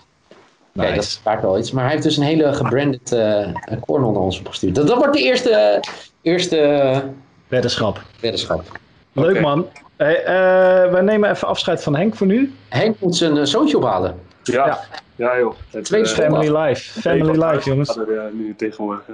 Nice. 0.75 0.87
Okay, 0.89 0.95
dat 0.95 1.05
spaart 1.05 1.43
wel 1.43 1.59
iets. 1.59 1.71
Maar 1.71 1.83
hij 1.83 1.93
heeft 1.93 2.05
dus 2.05 2.17
een 2.17 2.23
hele 2.23 2.53
gebranded 2.53 3.13
uh, 3.13 3.47
corner 3.81 4.07
onder 4.09 4.23
ons 4.23 4.39
opgestuurd. 4.39 4.75
Dat, 4.75 4.87
dat 4.87 4.97
wordt 4.97 5.13
de 5.13 5.23
eerste, 5.23 5.83
eerste 6.23 7.03
Weddenschap. 7.49 8.03
Weddenschap. 8.21 8.79
Leuk 9.13 9.41
man. 9.41 9.67
Hey, 9.97 10.25
eh, 10.25 10.93
wij 10.93 11.01
nemen 11.01 11.31
even 11.31 11.49
afscheid 11.49 11.83
van 11.83 11.97
Henk 11.97 12.15
voor 12.17 12.27
nu. 12.27 12.55
Henk 12.69 13.01
moet 13.01 13.17
zijn 13.17 13.37
eh, 13.37 13.45
zoontje 13.45 13.77
ophalen. 13.77 14.21
Ja, 14.43 14.67
Ja. 14.67 14.81
ja. 15.17 15.39
joh. 15.39 15.55
Het, 15.71 15.91
eh. 15.93 16.05
Family 16.05 16.57
life. 16.57 17.01
Family 17.01 17.45
life, 17.45 17.69
jongens. 17.69 17.97
eh, 17.99 18.05
nu 18.33 18.55
tegenwoordig. 18.57 19.05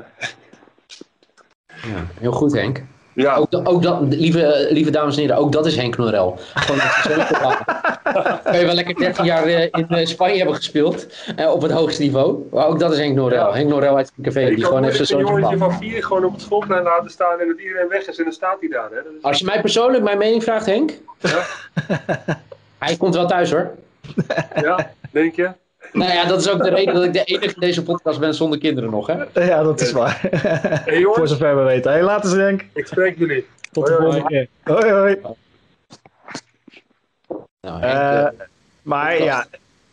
Ja, 1.83 2.07
heel 2.19 2.33
goed 2.33 2.53
Henk. 2.53 2.83
Ja, 3.13 3.37
Ook, 3.37 3.69
ook 3.69 3.83
dat, 3.83 4.01
lieve, 4.01 4.67
lieve 4.71 4.91
dames 4.91 5.15
en 5.15 5.21
heren, 5.21 5.37
ook 5.37 5.53
dat 5.53 5.67
is 5.67 5.77
Henk 5.77 5.97
Norel. 5.97 6.39
Gewoon. 6.55 6.81
Kun 8.45 8.59
je 8.59 8.67
wel 8.67 8.75
lekker 8.75 8.95
13 8.95 9.25
jaar 9.25 9.45
eh, 9.45 9.63
in 9.63 9.89
eh, 9.89 10.07
Spanje 10.07 10.37
hebben 10.37 10.55
gespeeld. 10.55 11.07
eh, 11.37 11.53
op 11.53 11.63
het 11.63 11.71
hoogste 11.73 12.03
niveau. 12.03 12.49
Maar 12.51 12.67
ook 12.67 12.79
dat 12.79 12.93
is 12.93 12.99
Henk 12.99 13.15
Norel. 13.15 13.47
Ja. 13.47 13.53
Henk 13.53 13.69
Norel 13.69 13.97
uit 13.97 14.13
het 14.17 14.25
café. 14.27 14.41
ik 14.41 14.57
Die 14.57 14.65
gewoon 14.65 14.93
zijn 14.93 15.21
een 15.21 15.27
jongetje 15.27 15.57
van 15.57 15.73
vier 15.73 16.05
gewoon 16.05 16.25
op 16.25 16.33
het 16.33 16.43
schoolplein 16.43 16.83
laten 16.83 17.11
staan 17.11 17.41
en 17.41 17.49
dat 17.49 17.59
iedereen 17.59 17.89
weg 17.89 18.07
is 18.07 18.19
en 18.19 18.25
dan 18.25 18.33
staat 18.33 18.57
hij 18.61 18.69
daar. 18.69 18.91
Hè? 18.91 18.99
Is... 18.99 19.23
Als 19.23 19.39
je 19.39 19.45
mij 19.45 19.61
persoonlijk 19.61 20.05
mijn 20.05 20.19
mening 20.19 20.43
vraagt 20.43 20.67
Henk. 20.67 20.91
Ja. 21.19 21.47
Hij 22.79 22.97
komt 22.97 23.15
wel 23.15 23.27
thuis 23.27 23.51
hoor. 23.51 23.71
Ja, 24.55 24.91
denk 25.11 25.35
je? 25.35 25.51
Nou 25.93 26.13
ja, 26.13 26.25
dat 26.25 26.41
is 26.41 26.49
ook 26.51 26.63
de 26.63 26.71
reden 26.71 26.95
dat 26.95 27.05
ik 27.05 27.13
de 27.13 27.25
enige 27.25 27.55
in 27.55 27.61
deze 27.61 27.83
podcast 27.83 28.21
ben 28.21 28.35
zonder 28.35 28.59
kinderen 28.59 28.91
nog 28.91 29.07
hè. 29.07 29.45
Ja, 29.45 29.63
dat 29.63 29.81
is 29.81 29.93
waar. 29.93 30.19
Hey 30.85 31.03
voor 31.03 31.29
zover 31.29 31.57
we 31.57 31.63
weten. 31.63 31.91
Hey, 31.93 32.03
laten 32.03 32.31
ze 32.31 32.37
Henk. 32.41 32.65
ik 32.73 32.87
spreek 32.87 33.19
jullie. 33.19 33.47
Tot 33.73 33.87
de 33.87 33.97
volgende 34.01 34.27
keer. 34.27 34.47
Hoi 34.63 34.91
hoi. 34.91 35.17
Nou, 37.61 37.81
Henk, 37.81 37.83
Eh, 37.95 38.21
eh, 38.21 38.27
maar 38.83 39.23
ja, 39.23 39.47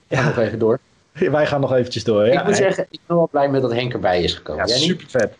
ga 0.09 0.23
nog 0.23 0.37
even 0.37 0.59
door. 0.59 0.79
wij 1.13 1.45
gaan 1.47 1.61
nog 1.61 1.73
eventjes 1.73 2.03
door. 2.03 2.25
Ja, 2.27 2.39
ik 2.39 2.45
moet 2.45 2.55
zeggen, 2.55 2.85
ik 2.89 2.99
ben 3.07 3.17
wel 3.17 3.27
blij 3.31 3.49
met 3.49 3.61
dat 3.61 3.73
Henk 3.73 3.93
erbij 3.93 4.21
is 4.23 4.33
gekomen. 4.33 4.67
Ja, 4.67 4.73
Jij 4.73 4.87
niet? 4.87 4.87
super 4.99 5.09
vet. 5.09 5.33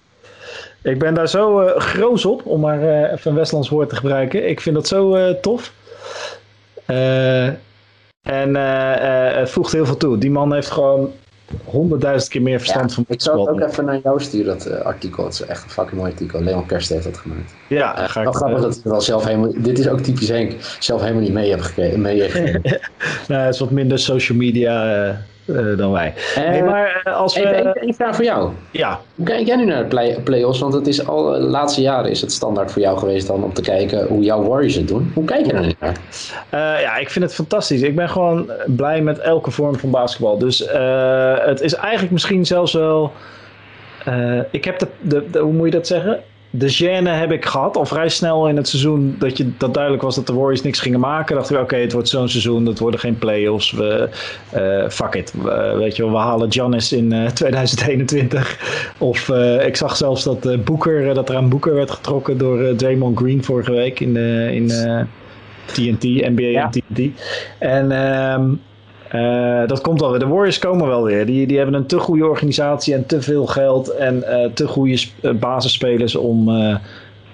Ik 0.83 0.99
ben 0.99 1.13
daar 1.13 1.29
zo 1.29 1.59
eh 1.61 1.79
groos 1.81 2.25
op, 2.25 2.45
om 2.45 2.59
maar 2.59 2.81
eh, 2.81 3.11
even 3.11 3.31
een 3.31 3.37
Westlands 3.37 3.69
woord 3.69 3.89
te 3.89 3.95
gebruiken. 3.95 4.49
Ik 4.49 4.61
vind 4.61 4.75
dat 4.75 4.87
zo 4.87 5.15
eh, 5.15 5.33
tof. 5.41 5.73
Eh, 6.85 7.47
en 8.27 8.55
eh, 8.55 9.29
eh, 9.29 9.37
het 9.37 9.49
voegt 9.49 9.71
heel 9.71 9.85
veel 9.85 9.97
toe. 9.97 10.17
Die 10.17 10.31
man 10.31 10.53
heeft 10.53 10.71
gewoon 10.71 11.11
honderdduizend 11.63 12.31
keer 12.31 12.41
meer 12.41 12.57
verstand 12.59 12.89
Ja, 12.89 12.95
van 12.95 13.05
ik 13.07 13.21
zal 13.21 13.33
het 13.33 13.47
voetbal. 13.47 13.65
ook 13.65 13.71
even 13.71 13.85
naar 13.85 13.99
jou 14.03 14.21
sturen, 14.21 14.57
dat 14.57 14.65
eh, 14.65 14.81
artikel. 14.81 15.23
Het 15.23 15.33
is 15.33 15.41
echt 15.41 15.63
een 15.63 15.69
fucking 15.69 15.99
mooi 15.99 16.11
artikel. 16.11 16.41
Leon 16.41 16.65
Kerst 16.65 16.89
heeft 16.89 17.03
dat 17.03 17.17
gemaakt. 17.17 17.53
Ja, 17.67 18.01
Uh, 18.01 18.09
ga 18.09 18.21
ik, 18.21 18.35
grappig 18.35 18.61
dat 18.61 18.81
wel 18.83 19.01
zelf 19.01 19.25
helemaal... 19.25 19.51
Dit 19.57 19.79
is 19.79 19.87
ook 19.87 19.99
typisch 19.99 20.27
Henk. 20.29 20.53
Zelf 20.79 21.01
helemaal 21.01 21.21
niet 21.21 21.33
mee 21.33 21.57
gekregen. 21.63 22.01
Mee 22.01 22.21
gekregen. 22.29 22.61
nou, 23.27 23.41
het 23.41 23.53
is 23.53 23.59
wat 23.59 23.71
minder 23.71 23.99
social 23.99 24.37
media 24.37 25.25
eh, 25.47 25.77
dan 25.77 25.91
wij. 25.91 26.13
nee, 26.35 26.63
maar 26.63 27.01
eh, 27.03 27.15
als 27.15 27.35
we... 27.35 27.55
Even 27.55 27.73
één- 27.73 27.93
vraag 27.93 28.15
voor 28.15 28.25
jou. 28.25 28.51
ja, 28.71 28.99
Hoe 29.15 29.25
kijk 29.25 29.47
jij 29.47 29.55
nu 29.55 29.65
naar 29.65 29.81
de 29.81 29.87
play- 29.87 30.19
play-offs? 30.23 30.59
Want 30.59 30.73
het 30.73 30.87
is 30.87 31.07
al 31.07 31.23
de 31.31 31.39
laatste 31.39 31.81
jaren 31.81 32.11
is 32.11 32.21
het 32.21 32.31
standaard 32.31 32.71
voor 32.71 32.81
jou 32.81 32.97
geweest 32.97 33.27
dan 33.27 33.43
om 33.43 33.53
te 33.53 33.61
kijken 33.61 34.07
hoe 34.07 34.23
jouw 34.23 34.43
Warriors 34.43 34.75
het 34.75 34.87
doen. 34.87 35.11
Hoe 35.13 35.25
kijk 35.25 35.45
je 35.45 35.53
nu 35.53 35.73
naar? 35.79 35.95
Eh, 36.49 36.81
ja, 36.81 36.97
ik 36.97 37.09
vind 37.09 37.25
het 37.25 37.33
fantastisch. 37.33 37.81
Ik 37.81 37.95
ben 37.95 38.09
gewoon 38.09 38.51
blij 38.65 39.01
met 39.01 39.19
elke 39.19 39.51
vorm 39.51 39.75
van 39.75 39.91
basketbal. 39.91 40.37
Dus 40.37 40.65
eh, 40.65 41.33
het 41.39 41.61
is 41.61 41.73
eigenlijk 41.73 42.11
misschien 42.13 42.45
zelfs 42.45 42.73
wel. 42.73 43.11
eh, 44.05 44.39
ik 44.51 44.65
heb 44.65 44.79
de, 44.79 44.87
de, 45.01 45.23
de- 45.31 45.39
Hoe 45.39 45.53
moet 45.53 45.65
je 45.65 45.71
dat 45.71 45.87
zeggen? 45.87 46.19
De 46.49 46.69
gêne 46.69 47.09
heb 47.09 47.31
ik 47.31 47.45
gehad. 47.45 47.77
Al 47.77 47.85
vrij 47.85 48.09
snel 48.09 48.47
in 48.47 48.55
het 48.57 48.67
seizoen 48.67 49.15
dat, 49.19 49.37
je, 49.37 49.51
dat 49.57 49.73
duidelijk 49.73 50.03
was 50.03 50.15
dat 50.15 50.27
de 50.27 50.33
Warriors 50.33 50.61
niks 50.61 50.79
gingen 50.79 50.99
maken. 50.99 51.35
Dachten 51.35 51.55
we, 51.55 51.61
oké, 51.61 51.75
het 51.75 51.91
wordt 51.91 52.09
zo'n 52.09 52.29
seizoen. 52.29 52.65
Het 52.65 52.79
worden 52.79 52.99
geen 52.99 53.17
playoffs. 53.17 53.71
We, 53.71 54.09
eh, 54.49 54.89
fuck 54.89 55.13
it. 55.15 55.33
We- 55.41 55.75
weet 55.77 55.95
je 55.95 56.03
wel, 56.03 56.11
we 56.11 56.17
halen 56.17 56.51
Giannis 56.51 56.91
in 56.93 57.11
eh, 57.13 57.25
2021. 57.39 58.59
Of 58.97 59.29
eh, 59.29 59.65
ik 59.65 59.75
zag 59.75 59.97
zelfs 59.97 60.23
dat, 60.23 60.45
eh 60.45 60.57
Boeker, 60.59 61.09
eh, 61.09 61.15
dat 61.15 61.29
er 61.29 61.35
aan 61.35 61.49
Boeker 61.49 61.73
werd 61.73 61.91
getrokken 61.91 62.37
door 62.37 62.61
eh, 62.63 62.75
Draymond 62.75 63.17
Green 63.17 63.43
vorige 63.43 63.71
week 63.71 63.99
in, 63.99 64.13
de 64.13 64.49
in 64.53 64.69
eh, 64.69 65.01
TNT, 65.65 66.03
NBA 66.03 66.41
Ja. 66.43 66.63
en 66.63 66.69
TNT. 66.93 67.09
En 67.59 67.91
ehm, 67.91 68.49
eh, 69.09 69.67
dat 69.67 69.81
komt 69.81 70.01
alweer. 70.01 70.19
De 70.19 70.27
Warriors 70.27 70.59
komen 70.59 70.87
wel 70.87 71.03
weer. 71.03 71.25
Die, 71.25 71.47
die 71.47 71.57
hebben 71.57 71.75
een 71.75 71.85
te 71.85 71.99
goede 71.99 72.25
organisatie 72.25 72.93
en 72.93 73.05
te 73.05 73.21
veel 73.21 73.45
geld 73.45 73.89
en 73.89 74.23
eh, 74.23 74.49
te 74.53 74.67
goede 74.67 75.05
eh, 75.21 75.31
basisspelers 75.31 76.15
om 76.15 76.49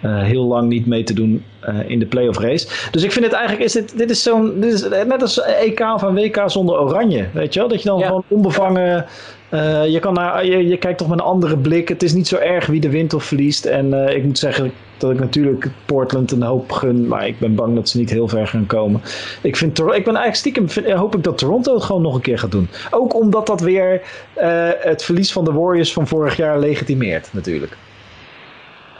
heel 0.09 0.43
lang 0.43 0.69
niet 0.69 0.85
mee 0.85 1.03
te 1.03 1.13
doen 1.13 1.43
eh, 1.59 1.75
in 1.87 1.99
de 1.99 2.05
playoff 2.05 2.39
race. 2.39 2.67
Dus 2.91 3.03
ik 3.03 3.11
vind 3.11 3.25
het 3.25 3.33
eigenlijk, 3.33 3.63
is 3.65 3.71
dit, 3.73 3.97
dit 3.97 4.09
is 4.09 4.23
zo'n, 4.23 4.59
dit 4.59 4.73
is 4.73 4.81
net 4.89 5.21
als 5.21 5.41
EK 5.41 5.79
of 5.79 6.01
een 6.01 6.15
WK 6.15 6.43
zonder 6.45 6.79
oranje. 6.79 7.25
Weet 7.33 7.53
je 7.53 7.59
wel? 7.59 7.69
Dat 7.69 7.81
je 7.81 7.89
dan 7.89 7.99
Ja. 7.99 8.05
gewoon 8.05 8.23
onbevangen, 8.27 9.05
eh, 9.49 9.87
je, 9.87 9.99
kan 9.99 10.13
naar, 10.13 10.45
je, 10.45 10.67
je 10.67 10.77
kijkt 10.77 10.97
toch 10.97 11.07
met 11.09 11.19
een 11.19 11.25
andere 11.25 11.57
blik. 11.57 11.87
Het 11.89 12.03
is 12.03 12.13
niet 12.13 12.27
zo 12.27 12.35
erg 12.37 12.65
wie 12.65 12.79
de 12.79 12.89
wint 12.89 13.13
of 13.13 13.23
verliest. 13.23 13.65
En 13.65 14.07
eh, 14.07 14.15
ik 14.15 14.23
moet 14.23 14.37
zeggen 14.37 14.71
dat 14.97 15.11
ik 15.11 15.19
natuurlijk 15.19 15.67
Portland 15.85 16.31
een 16.31 16.43
hoop 16.43 16.71
gun, 16.71 17.07
maar 17.07 17.27
ik 17.27 17.39
ben 17.39 17.55
bang 17.55 17.75
dat 17.75 17.89
ze 17.89 17.97
niet 17.97 18.09
heel 18.09 18.27
ver 18.27 18.47
gaan 18.47 18.65
komen. 18.65 19.01
Ik, 19.41 19.55
vind, 19.55 19.79
ik 19.79 19.85
ben 19.85 19.95
eigenlijk 20.05 20.35
stiekem, 20.35 20.69
vind- 20.69 20.85
eh, 20.85 20.99
hoop 20.99 21.15
ik 21.15 21.23
dat 21.23 21.37
Toronto 21.37 21.73
het 21.73 21.83
gewoon 21.83 22.01
nog 22.01 22.15
een 22.15 22.21
keer 22.21 22.39
gaat 22.39 22.51
doen. 22.51 22.69
Ook 22.91 23.13
omdat 23.15 23.47
dat 23.47 23.61
weer 23.61 24.01
eh, 24.33 24.69
het 24.79 25.03
verlies 25.03 25.31
van 25.31 25.43
de 25.45 25.51
Warriors 25.53 25.93
van 25.93 26.07
vorig 26.07 26.35
jaar 26.37 26.59
legitimeert, 26.59 27.29
natuurlijk. 27.31 27.77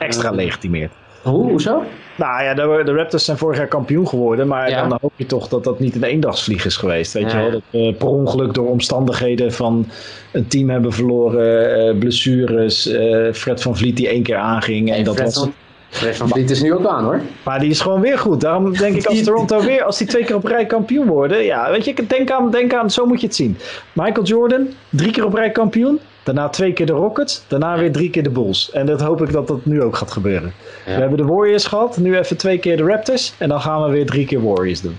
Extra 0.04 0.32
legitimeert. 0.32 0.92
Hoe? 1.22 1.50
Hoezo? 1.50 1.84
Nou 2.16 2.44
ja, 2.44 2.54
de, 2.54 2.82
de 2.86 2.94
Raptors 2.94 3.26
zijn 3.26 3.38
vorig 3.38 3.58
jaar 3.58 3.68
kampioen 3.68 4.08
geworden. 4.08 4.48
Maar 4.48 4.70
Ja. 4.70 4.88
dan 4.88 4.98
hoop 5.02 5.12
je 5.16 5.26
toch 5.26 5.48
dat 5.48 5.64
dat 5.64 5.80
niet 5.80 5.96
een 5.96 6.04
eendagsvlieg 6.04 6.66
is 6.66 6.78
geweest. 6.78 7.14
Weet 7.14 7.32
Ja. 7.32 7.38
je 7.38 7.44
wel? 7.44 7.52
Dat 7.52 7.62
we 7.70 7.94
per 7.98 8.08
ongeluk 8.08 8.54
door 8.54 8.70
omstandigheden 8.70 9.54
van 9.54 9.88
een 10.32 10.48
team 10.48 10.70
hebben 10.70 10.92
verloren. 10.94 11.88
eh, 11.88 11.98
blessures. 11.98 12.88
eh, 12.88 13.34
Fred 13.34 13.62
van 13.62 13.78
Vliet 13.78 13.98
die 13.98 14.08
één 14.08 14.24
keer 14.24 14.36
aanging. 14.38 14.92
En 14.94 15.04
dat 15.04 15.14
Fred 15.16 15.26
was, 15.34 15.44
van- 15.44 15.54
Fred 15.90 16.16
van 16.18 16.30
Vliet 16.30 16.50
is 16.50 16.62
nu 16.62 16.74
ook 16.74 16.86
aan 16.88 17.04
hoor. 17.04 17.22
maar 17.44 17.60
die 17.60 17.70
is 17.70 17.82
gewoon 17.82 18.02
weer 18.02 18.18
goed. 18.20 18.42
Daarom 18.42 18.74
denk 18.78 18.96
ik 18.96 19.06
als 19.06 19.24
Toronto 19.24 19.62
weer, 19.64 19.84
als 19.84 19.98
die 19.98 20.08
twee 20.08 20.24
keer 20.24 20.36
op 20.36 20.44
rij 20.46 20.66
kampioen 20.66 21.08
worden. 21.08 21.44
Ja, 21.44 21.72
weet 21.72 21.86
je, 21.86 21.94
denk 22.08 22.32
aan, 22.32 22.52
denk 22.52 22.74
aan, 22.74 22.92
zo 22.92 23.06
moet 23.06 23.22
je 23.22 23.28
het 23.28 23.36
zien. 23.36 23.58
Michael 23.94 24.26
Jordan, 24.26 24.68
drie 24.90 25.12
keer 25.12 25.26
op 25.26 25.34
rij 25.34 25.50
kampioen. 25.52 26.00
Daarna 26.24 26.50
twee 26.50 26.74
keer 26.74 26.86
de 26.86 26.94
Rockets. 26.94 27.44
Daarna 27.48 27.78
weer 27.78 27.92
drie 27.92 28.10
keer 28.10 28.24
de 28.24 28.30
Bulls. 28.30 28.72
En 28.72 28.86
dat 28.86 29.02
hoop 29.02 29.22
ik 29.22 29.32
dat 29.32 29.48
dat 29.48 29.66
nu 29.66 29.82
ook 29.82 29.96
gaat 29.96 30.12
gebeuren. 30.12 30.54
Ja. 30.86 30.94
We 30.94 31.00
hebben 31.02 31.18
de 31.18 31.26
Warriors 31.26 31.66
gehad. 31.66 31.98
Nu 31.98 32.18
even 32.18 32.38
twee 32.38 32.58
keer 32.58 32.78
de 32.78 32.84
Raptors. 32.84 33.34
En 33.38 33.50
dan 33.50 33.62
gaan 33.62 33.84
we 33.84 33.90
weer 33.90 34.06
drie 34.06 34.26
keer 34.26 34.44
Warriors 34.44 34.82
doen. 34.82 34.98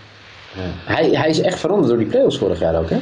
Hij, 0.84 1.08
hij 1.10 1.28
is 1.28 1.40
echt 1.40 1.60
veranderd 1.60 1.88
door 1.88 1.98
die 1.98 2.06
play-offs 2.06 2.38
vorig 2.38 2.58
jaar 2.58 2.78
ook 2.78 2.90
hè? 2.90 2.98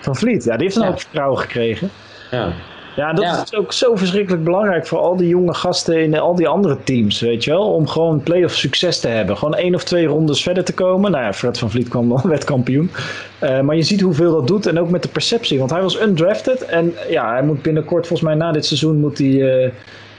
Van 0.00 0.16
Vliet, 0.16 0.44
ja, 0.44 0.56
die 0.56 0.64
heeft 0.64 0.76
een 0.76 0.84
hoop 0.84 1.00
vertrouwen 1.00 1.38
gekregen. 1.38 1.90
Ja. 2.30 2.52
Ja, 2.96 3.12
dat 3.12 3.24
Ja. 3.24 3.42
is 3.42 3.54
ook 3.54 3.72
zo 3.72 3.96
verschrikkelijk 3.96 4.44
belangrijk 4.44 4.86
voor 4.86 4.98
al 4.98 5.16
die 5.16 5.28
jonge 5.28 5.54
gasten 5.54 6.02
in 6.02 6.18
al 6.18 6.34
die 6.34 6.48
andere 6.48 6.76
teams, 6.84 7.20
weet 7.20 7.44
je 7.44 7.50
wel. 7.50 7.72
Om 7.72 7.86
gewoon 7.88 8.20
play-off 8.22 8.54
succes 8.54 9.00
te 9.00 9.08
hebben. 9.08 9.36
Gewoon 9.36 9.54
één 9.54 9.74
of 9.74 9.84
twee 9.84 10.06
rondes 10.06 10.42
verder 10.42 10.64
te 10.64 10.74
komen. 10.74 11.10
Nou 11.10 11.24
ja, 11.24 11.32
Fred 11.32 11.58
van 11.58 11.70
Vliet 11.70 11.88
kwam 11.88 12.20
werd 12.22 12.44
kampioen. 12.44 12.90
Eh, 13.38 13.60
maar 13.60 13.76
je 13.76 13.82
ziet 13.82 14.00
hoeveel 14.00 14.32
dat 14.32 14.46
doet 14.46 14.66
en 14.66 14.78
ook 14.80 14.90
met 14.90 15.02
de 15.02 15.08
perceptie. 15.08 15.58
Want 15.58 15.70
hij 15.70 15.82
was 15.82 16.00
undrafted 16.00 16.64
en 16.64 16.94
ja, 17.08 17.32
hij 17.32 17.42
moet 17.42 17.62
binnenkort, 17.62 18.06
volgens 18.06 18.28
mij 18.28 18.38
na 18.38 18.52
dit 18.52 18.66
seizoen, 18.66 19.00
moet 19.00 19.18
hij 19.18 19.62
eh, 19.64 19.70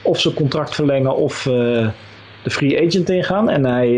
of 0.02 0.20
zijn 0.20 0.34
contract 0.34 0.74
verlengen 0.74 1.16
of 1.16 1.46
eh, 1.46 1.52
de 2.42 2.50
free 2.50 2.86
agent 2.86 3.10
ingaan. 3.10 3.50
En 3.50 3.64
hij, 3.64 3.88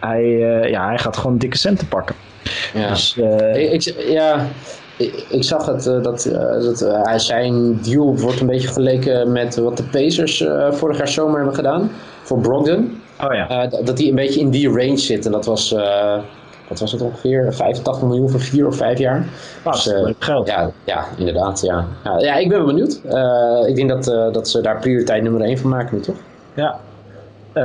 hij, 0.00 0.28
ja, 0.70 0.86
hij 0.86 0.98
gaat 0.98 1.16
gewoon 1.16 1.38
dikke 1.38 1.58
centen 1.58 1.88
pakken. 1.88 2.14
ja. 2.74 2.88
Dus 2.88 3.16
Ik, 3.54 3.72
ik- 3.86 3.94
ja, 4.08 4.46
ik, 5.28 5.44
zag 5.44 5.66
het, 5.66 5.86
eh, 5.86 6.02
dat, 6.02 6.24
eh, 6.24 6.62
dat 6.62 6.80
eh, 6.82 7.02
hij- 7.02 7.18
zijn 7.18 7.78
deal 7.82 8.16
wordt 8.18 8.40
een 8.40 8.46
beetje 8.46 8.66
vergeleken 8.66 9.32
met 9.32 9.56
wat 9.56 9.76
de 9.76 9.82
Pacers 9.82 10.40
eh, 10.40 10.72
vorig 10.72 10.96
jaar 10.98 11.08
zomer 11.08 11.36
hebben 11.36 11.54
gedaan 11.54 11.90
voor 12.22 12.40
Brogdon. 12.40 13.00
oh 13.24 13.34
ja. 13.34 13.48
Eh, 13.48 13.70
dat- 13.70 13.86
dat 13.86 13.96
die 13.96 14.08
een 14.08 14.14
beetje 14.14 14.40
in 14.40 14.50
die 14.50 14.68
range 14.68 14.96
zit. 14.96 15.26
En 15.26 15.32
dat 15.32 15.44
was, 15.46 15.72
eh, 15.74 16.18
wat 16.68 16.80
was 16.80 16.92
het 16.92 17.00
ongeveer, 17.02 17.54
85 17.54 18.02
miljoen 18.08 18.30
voor 18.30 18.40
vier 18.40 18.66
of 18.66 18.76
vijf 18.76 18.98
jaar. 18.98 19.24
Ah, 19.62 19.72
Dus, 19.72 19.84
dat 19.84 19.94
is 19.94 20.00
eh, 20.00 20.04
leuk 20.06 20.24
geld. 20.24 20.46
Ja, 20.48 20.70
ja 20.84 21.04
inderdaad. 21.18 21.60
Ja. 21.60 21.84
Ja, 22.04 22.18
ja, 22.18 22.34
ik 22.34 22.48
ben 22.48 22.58
wel 22.58 22.66
benieuwd. 22.66 23.00
Eh, 23.08 23.68
ik 23.68 23.76
denk 23.76 23.88
dat, 23.88 24.08
eh, 24.08 24.32
dat 24.32 24.48
ze 24.48 24.60
daar 24.60 24.78
prioriteit 24.78 25.22
nummer 25.22 25.40
1 25.42 25.58
van 25.58 25.70
maken 25.70 25.96
nu, 25.96 26.02
toch? 26.02 26.16
Ja. 26.54 26.78
Eh, 27.52 27.62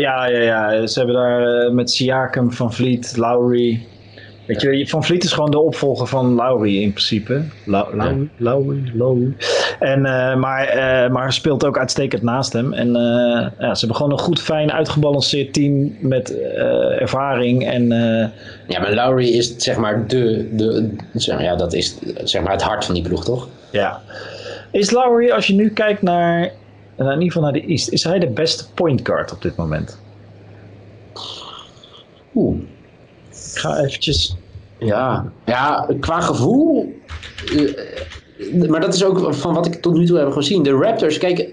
ja, 0.00 0.26
ja, 0.26 0.38
ja. 0.40 0.86
Ze 0.86 0.98
hebben 0.98 1.16
daar 1.16 1.42
eh, 1.64 1.70
met 1.72 1.90
Siakam, 1.90 2.52
Van 2.52 2.72
Vliet, 2.72 3.16
Lowry. 3.16 3.86
Weet 4.50 4.60
je, 4.78 4.88
Van 4.88 5.04
Vliet 5.04 5.24
is 5.24 5.32
gewoon 5.32 5.50
de 5.50 5.58
opvolger 5.60 6.06
van 6.06 6.34
Lowry 6.34 6.82
in 6.82 6.90
principe. 6.92 7.42
Lau- 7.64 7.96
Lowry, 7.96 8.28
Lowry, 8.36 8.92
Lowry. 8.94 9.34
En, 9.78 10.06
eh, 10.06 10.36
maar, 10.36 10.64
eh, 10.66 11.10
maar 11.10 11.32
speelt 11.32 11.64
ook 11.64 11.78
uitstekend 11.78 12.22
naast 12.22 12.52
hem. 12.52 12.72
En 12.72 12.96
eh, 12.96 13.46
ja, 13.58 13.74
ze 13.74 13.78
hebben 13.78 13.96
gewoon 13.96 14.12
een 14.12 14.18
goed, 14.18 14.40
fijn, 14.40 14.72
uitgebalanceerd 14.72 15.52
team 15.52 15.96
met 16.00 16.38
ervaring. 16.98 17.66
En 17.68 17.88
Ja, 18.66 18.80
maar 18.80 18.94
Lowry 18.94 19.28
is 19.28 19.56
zeg 19.56 19.76
maar 19.76 20.06
de, 20.06 20.48
de 20.52 20.90
zeg 21.14 21.34
maar, 21.34 21.44
ja, 21.44 21.56
dat 21.56 21.72
is 21.72 21.98
zeg 22.24 22.42
maar 22.42 22.52
het 22.52 22.62
hart 22.62 22.84
van 22.84 22.94
die 22.94 23.02
ploeg, 23.04 23.24
toch? 23.24 23.48
ja. 23.70 24.00
Is 24.70 24.90
Lowry, 24.90 25.30
als 25.30 25.46
je 25.46 25.54
nu 25.54 25.70
kijkt 25.70 26.02
naar, 26.02 26.42
in 26.96 27.06
ieder 27.06 27.22
geval 27.22 27.42
naar 27.42 27.52
de 27.52 27.64
East, 27.66 27.88
is 27.88 28.04
hij 28.04 28.18
de 28.18 28.26
beste 28.30 28.64
point 28.74 29.00
guard 29.02 29.32
op 29.32 29.42
dit 29.42 29.56
moment? 29.56 29.98
Oeh. 32.34 32.56
Ik 33.52 33.58
ga 33.58 33.78
eventjes... 33.78 34.36
Ja, 34.78 35.32
ja 35.44 35.88
qua 36.00 36.20
gevoel. 36.20 36.94
eh, 37.38 38.68
maar 38.68 38.80
dat 38.80 38.94
is 38.94 39.04
ook 39.04 39.34
van 39.34 39.54
wat 39.54 39.66
ik 39.66 39.74
tot 39.74 39.94
nu 39.94 40.06
toe 40.06 40.18
heb 40.18 40.32
gezien. 40.32 40.62
De 40.62 40.70
Raptors, 40.70 41.18
kijk, 41.18 41.48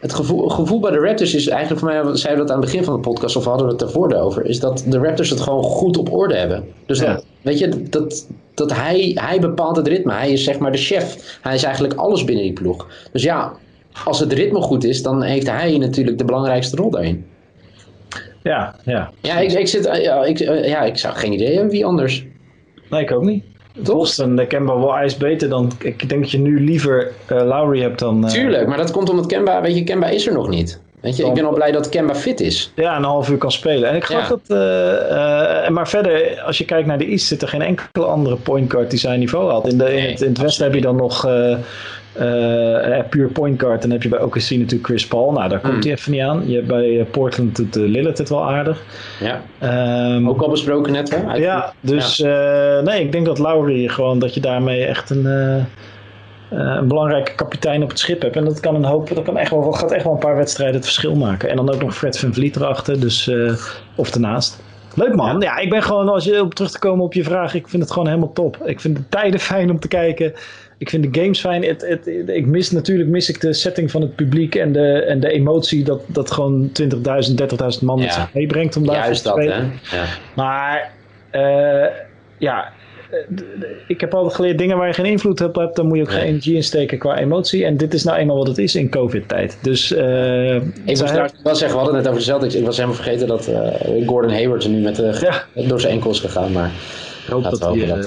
het 0.00 0.14
gevoel, 0.14 0.48
gevoel 0.48 0.80
bij 0.80 0.90
de 0.90 0.98
Raptors 0.98 1.34
is 1.34 1.48
eigenlijk 1.48 1.80
voor 1.80 1.88
mij, 1.88 2.16
zeiden 2.16 2.42
we 2.42 2.48
dat 2.48 2.56
aan 2.56 2.62
het 2.62 2.70
begin 2.70 2.84
van 2.84 2.94
de 2.94 3.00
podcast, 3.00 3.36
of 3.36 3.44
hadden 3.44 3.66
we 3.66 3.72
het 3.72 3.82
ervoor 3.82 4.12
over, 4.14 4.44
is 4.46 4.60
dat 4.60 4.84
de 4.86 4.98
Raptors 4.98 5.30
het 5.30 5.40
gewoon 5.40 5.62
goed 5.62 5.96
op 5.96 6.12
orde 6.12 6.36
hebben. 6.36 6.64
Dus 6.86 6.98
Ja. 6.98 7.14
dat, 7.14 7.26
weet 7.42 7.58
je, 7.58 7.82
dat, 7.88 8.26
dat 8.54 8.72
hij, 8.74 9.10
hij 9.14 9.40
bepaalt 9.40 9.76
het 9.76 9.86
ritme. 9.88 10.12
Hij 10.12 10.32
is 10.32 10.44
zeg 10.44 10.58
maar 10.58 10.72
de 10.72 10.78
chef. 10.78 11.38
Hij 11.42 11.54
is 11.54 11.62
eigenlijk 11.62 11.94
alles 11.94 12.24
binnen 12.24 12.44
die 12.44 12.52
ploeg. 12.52 12.86
Dus 13.12 13.22
ja, 13.22 13.52
als 14.04 14.20
het 14.20 14.32
ritme 14.32 14.60
goed 14.60 14.84
is, 14.84 15.02
dan 15.02 15.22
heeft 15.22 15.46
hij 15.50 15.78
natuurlijk 15.78 16.18
de 16.18 16.24
belangrijkste 16.24 16.76
rol 16.76 16.90
daarin. 16.90 17.26
Ja, 18.46 18.74
ja. 18.84 19.10
Ja, 19.20 19.38
ik, 19.38 19.52
ik, 19.52 19.66
zit, 19.66 19.84
ja, 20.02 20.24
ik, 20.24 20.40
eh, 20.40 20.68
ja, 20.68 20.82
ik 20.82 20.98
zou 20.98 21.14
geen 21.14 21.32
idee 21.32 21.52
hebben 21.54 21.70
wie 21.70 21.84
anders. 21.86 22.24
Nee, 22.90 23.02
ik 23.02 23.12
ook 23.12 23.24
niet. 23.24 23.44
Toch? 23.82 23.96
Boston, 23.96 24.36
de 24.36 24.46
Kemba 24.46 24.78
wel 24.78 24.98
is 25.00 25.16
beter 25.16 25.48
dan... 25.48 25.72
Ik 25.78 26.08
denk 26.08 26.20
dat 26.22 26.30
je 26.30 26.38
nu 26.38 26.60
liever 26.64 27.12
eh, 27.26 27.36
Lowry 27.44 27.80
hebt 27.80 27.98
dan... 27.98 28.24
eh, 28.24 28.30
Tuurlijk, 28.30 28.68
maar 28.68 28.76
dat 28.76 28.90
komt 28.90 29.08
omdat 29.10 29.26
Kemba, 29.26 29.62
weet 29.62 29.76
je, 29.76 29.84
Kemba 29.84 30.06
is 30.06 30.26
er 30.26 30.32
nog 30.32 30.48
niet. 30.48 30.80
Weet 31.00 31.16
je, 31.16 31.24
ik 31.26 31.34
ben 31.34 31.44
al 31.44 31.52
blij 31.52 31.72
dat 31.72 31.88
Kemba 31.88 32.14
fit 32.14 32.40
is. 32.40 32.72
Ja, 32.74 32.96
een 32.96 33.02
half 33.04 33.30
uur 33.30 33.38
kan 33.38 33.52
spelen. 33.52 33.88
En 33.88 33.96
ik 33.96 34.04
geloof 34.04 34.22
Ja. 34.22 34.28
dat... 34.28 34.40
eh, 34.58 35.64
eh, 35.64 35.70
maar 35.70 35.88
verder, 35.88 36.40
als 36.46 36.58
je 36.58 36.64
kijkt 36.64 36.86
naar 36.86 36.98
de 36.98 37.04
East, 37.06 37.26
zit 37.26 37.42
er 37.42 37.48
geen 37.48 37.62
enkele 37.62 38.04
andere 38.06 38.36
point 38.36 38.70
guard 38.72 38.90
die 38.90 38.98
zijn 38.98 39.18
niveau 39.18 39.50
had. 39.50 39.68
In, 39.68 39.78
de, 39.78 39.96
in 39.96 40.10
het, 40.10 40.20
in 40.20 40.28
het 40.28 40.38
Westen 40.38 40.64
heb 40.64 40.74
je 40.74 40.80
dan 40.80 40.96
nog 40.96 41.26
eh 41.26 41.56
puur 43.10 43.28
point 43.28 43.60
guard. 43.60 43.82
Dan 43.82 43.90
heb 43.90 44.02
je 44.02 44.08
bij 44.08 44.20
OKC 44.20 44.50
natuurlijk 44.50 44.84
Chris 44.84 45.06
Paul. 45.06 45.32
Nou, 45.32 45.48
daar 45.48 45.60
komt 45.60 45.72
Hmm. 45.72 45.82
hij 45.82 45.90
even 45.92 46.12
niet 46.12 46.20
aan. 46.20 46.42
Je 46.48 46.54
hebt 46.54 46.66
bij 46.66 47.06
Portland 47.10 47.56
doet 47.56 47.74
Lillard 47.74 48.18
het 48.18 48.28
wel 48.28 48.44
aardig. 48.48 48.82
Ja, 49.20 49.40
Ehm, 49.58 50.28
ook 50.28 50.40
al 50.42 50.48
besproken 50.50 50.92
net, 50.92 51.10
hè? 51.16 51.34
Ja, 51.36 51.72
dus 51.80 52.18
nee, 52.84 53.00
ik 53.00 53.12
denk 53.12 53.26
dat 53.26 53.38
Lowry 53.38 53.88
gewoon 53.88 54.18
dat 54.18 54.34
je 54.34 54.40
daarmee 54.40 54.84
echt 54.84 55.10
een, 55.10 55.26
een 56.50 56.88
belangrijke 56.88 57.34
kapitein 57.34 57.82
op 57.82 57.88
het 57.88 57.98
schip 57.98 58.22
hebt. 58.22 58.36
En 58.36 58.44
dat 58.44 58.60
kan 58.60 58.74
een 58.74 58.84
hoop, 58.84 59.14
dat 59.14 59.24
kan 59.24 59.38
echt 59.38 59.50
wel, 59.50 59.72
gaat 59.72 59.92
echt 59.92 60.04
wel 60.04 60.12
een 60.12 60.18
paar 60.18 60.36
wedstrijden 60.36 60.74
het 60.76 60.84
verschil 60.84 61.14
maken. 61.14 61.48
En 61.48 61.56
dan 61.56 61.74
ook 61.74 61.82
nog 61.82 61.96
Fred 61.96 62.18
van 62.18 62.34
Vliet 62.34 62.56
erachter, 62.56 63.00
dus, 63.00 63.28
eh, 63.28 63.52
of 63.94 64.14
ernaast. 64.14 64.62
Leuk 64.94 65.14
man. 65.14 65.40
Ja. 65.40 65.56
ik 65.58 65.70
ben 65.70 65.82
gewoon, 65.82 66.08
als 66.08 66.24
je 66.24 66.42
op 66.42 66.54
terug 66.54 66.70
te 66.70 66.78
komen 66.78 67.04
op 67.04 67.12
je 67.12 67.24
vraag, 67.24 67.54
ik 67.54 67.68
vind 67.68 67.82
het 67.82 67.92
gewoon 67.92 68.08
helemaal 68.08 68.32
top. 68.32 68.56
Ik 68.64 68.80
vind 68.80 68.96
de 68.96 69.02
tijden 69.08 69.40
fijn 69.40 69.70
om 69.70 69.80
te 69.80 69.88
kijken. 69.88 70.32
Ik 70.78 70.90
vind 70.90 71.12
de 71.14 71.20
games 71.20 71.40
fijn. 71.40 71.64
Het, 71.64 71.86
het, 71.88 72.28
ik 72.28 72.46
mis 72.46 72.70
natuurlijk 72.70 73.08
mis 73.08 73.28
ik 73.28 73.40
de 73.40 73.52
setting 73.52 73.90
van 73.90 74.00
het 74.00 74.14
publiek 74.14 74.54
en 74.54 74.72
de, 74.72 74.92
en 74.92 75.20
de 75.20 75.30
emotie 75.30 75.84
dat, 75.84 76.00
dat 76.06 76.30
gewoon 76.30 76.70
20.000, 76.82 76.88
30.000 76.88 77.82
man 77.82 77.98
met 77.98 78.12
zich 78.12 78.34
meebrengt 78.34 78.76
om 78.76 78.86
daar 78.86 78.96
Juist 78.96 79.22
te 79.22 79.28
dat, 79.28 79.36
spelen. 79.36 79.72
hè? 79.82 79.96
Ja. 79.96 80.04
Maar 80.34 80.90
eh, 81.30 81.90
ja, 82.38 82.64
eh, 82.64 82.70
ik 83.88 84.00
heb 84.00 84.14
altijd 84.14 84.34
geleerd, 84.34 84.58
dingen 84.58 84.76
waar 84.76 84.86
je 84.86 84.92
geen 84.92 85.04
invloed 85.06 85.40
op 85.40 85.54
hebt, 85.54 85.76
dan 85.76 85.86
moet 85.86 85.96
je 85.96 86.02
ook 86.02 86.08
Nee. 86.08 86.18
geen 86.18 86.28
energie 86.28 86.54
insteken 86.54 86.98
qua 86.98 87.18
emotie. 87.18 87.64
En 87.64 87.76
dit 87.76 87.94
is 87.94 88.04
nou 88.04 88.18
eenmaal 88.18 88.36
wat 88.36 88.46
het 88.46 88.58
is 88.58 88.74
in 88.74 88.88
COVID-tijd. 88.90 89.58
Dus 89.62 89.92
eh, 89.92 90.54
Ik 90.54 90.62
zij- 90.84 91.06
trouwens 91.06 91.34
wel 91.42 91.54
zeggen, 91.54 91.78
we 91.78 91.84
hadden 91.84 91.94
het 91.94 92.04
net 92.04 92.06
over 92.06 92.18
de 92.18 92.30
Celtics. 92.30 92.54
Ik 92.54 92.64
was 92.64 92.76
helemaal 92.76 92.96
vergeten 92.96 93.26
dat 93.26 93.46
eh, 93.46 94.06
Gordon 94.06 94.30
Hayward 94.32 94.64
er 94.64 94.70
nu 94.70 94.80
met 94.80 94.96
de, 94.96 95.18
Ja. 95.54 95.66
door 95.68 95.80
zijn 95.80 95.92
enkels 95.92 96.20
gegaan. 96.20 96.52
Maar 96.52 96.70
ik 97.26 97.32
hoop 97.32 97.42
dat 97.42 97.58
we 97.58 97.64
hij, 97.64 97.68
hopen 97.74 97.88
dat... 97.88 98.02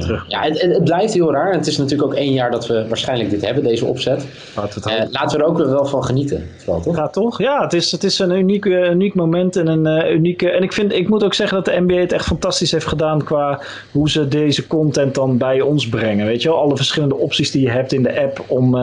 terug- 0.00 0.24
ja, 0.28 0.42
het, 0.42 0.84
blijft 0.84 1.14
heel 1.14 1.32
raar. 1.32 1.50
En 1.52 1.58
het 1.58 1.66
is 1.66 1.76
natuurlijk 1.78 2.10
ook 2.12 2.16
één 2.18 2.32
jaar 2.32 2.50
dat 2.50 2.66
we 2.66 2.88
waarschijnlijk 2.88 3.30
dit 3.30 3.44
hebben, 3.44 3.64
deze 3.64 3.84
opzet. 3.84 4.26
laten 4.56 4.74
we 4.74 4.80
het 4.80 4.86
Eh, 4.86 4.92
hopen. 4.98 5.12
laten 5.12 5.38
we 5.38 5.44
er 5.44 5.48
ook 5.50 5.58
wel 5.58 5.86
van 5.86 6.04
genieten. 6.04 6.48
Vooral, 6.56 6.82
toch? 6.82 6.94
Gaat 6.96 7.12
toch? 7.12 7.38
Ja, 7.38 7.62
het 7.62 7.72
is, 7.72 7.92
het 7.92 8.04
is 8.04 8.18
een 8.18 8.30
uniek, 8.30 8.66
eh, 8.66 8.90
uniek 8.90 9.14
moment 9.14 9.56
en 9.56 9.66
een 9.66 9.86
eh, 9.86 10.12
unieke. 10.14 10.50
En 10.50 10.62
ik, 10.62 10.72
vind, 10.72 10.92
ik 10.92 11.08
moet 11.08 11.24
ook 11.24 11.34
zeggen 11.34 11.56
dat 11.56 11.64
de 11.74 11.80
NBA 11.80 11.94
het 12.00 12.12
echt 12.12 12.24
fantastisch 12.26 12.72
heeft 12.72 12.86
gedaan 12.86 13.24
qua 13.24 13.60
hoe 13.92 14.10
ze 14.10 14.28
deze 14.28 14.66
content 14.66 15.14
dan 15.14 15.38
bij 15.38 15.60
ons 15.60 15.88
brengen. 15.88 16.26
Weet 16.26 16.42
je 16.42 16.48
wel, 16.48 16.58
alle 16.58 16.76
verschillende 16.76 17.16
opties 17.16 17.50
die 17.50 17.62
je 17.62 17.70
hebt 17.70 17.92
in 17.92 18.02
de 18.02 18.20
app 18.20 18.44
om. 18.46 18.76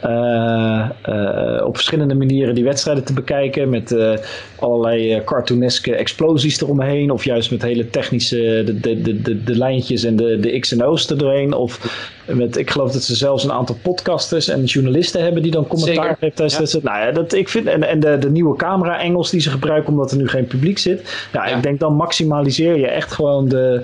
Eh, 0.00 0.88
eh, 1.02 1.66
op 1.66 1.74
verschillende 1.74 2.14
manieren 2.14 2.54
die 2.54 2.64
wedstrijden 2.64 3.04
te 3.04 3.12
bekijken. 3.12 3.68
Met 3.68 3.92
eh, 3.92 4.12
allerlei 4.58 5.22
cartooneske 5.24 5.94
explosies 5.94 6.60
eromheen. 6.60 7.10
Of 7.10 7.24
juist 7.24 7.50
met 7.50 7.62
hele 7.62 7.90
technische 7.90 8.62
de, 8.64 8.80
de, 8.80 9.02
de, 9.22 9.44
de, 9.44 9.56
lijntjes 9.56 10.04
en 10.04 10.16
de, 10.16 10.40
de 10.40 10.58
X 10.58 10.72
en 10.72 10.84
O's 10.84 11.10
erdoorheen. 11.10 11.52
Of 11.52 12.02
met, 12.26 12.56
ik 12.56 12.70
geloof 12.70 12.92
dat 12.92 13.02
ze 13.02 13.16
zelfs 13.16 13.44
een 13.44 13.52
aantal 13.52 13.76
podcasters 13.82 14.48
en 14.48 14.64
journalisten 14.64 15.22
hebben 15.22 15.42
die 15.42 15.50
dan 15.50 15.66
commentaar 15.66 16.16
geven 16.18 16.34
tijdens 16.34 16.72
Ja. 16.72 16.78
Nou 16.82 16.98
ja, 16.98 17.12
dat, 17.12 17.32
ik 17.32 17.48
vind, 17.48 17.66
en, 17.66 17.88
en 17.88 18.00
de, 18.00 18.18
de 18.18 18.30
nieuwe 18.30 18.56
camera-engels 18.56 19.30
die 19.30 19.40
ze 19.40 19.50
gebruiken 19.50 19.92
omdat 19.92 20.10
er 20.10 20.16
nu 20.16 20.28
geen 20.28 20.46
publiek 20.46 20.78
zit. 20.78 21.28
Ja. 21.32 21.44
ik 21.44 21.62
denk 21.62 21.80
dan 21.80 21.94
maximaliseer 21.94 22.78
je 22.78 22.86
echt 22.86 23.12
gewoon 23.12 23.48
de, 23.48 23.82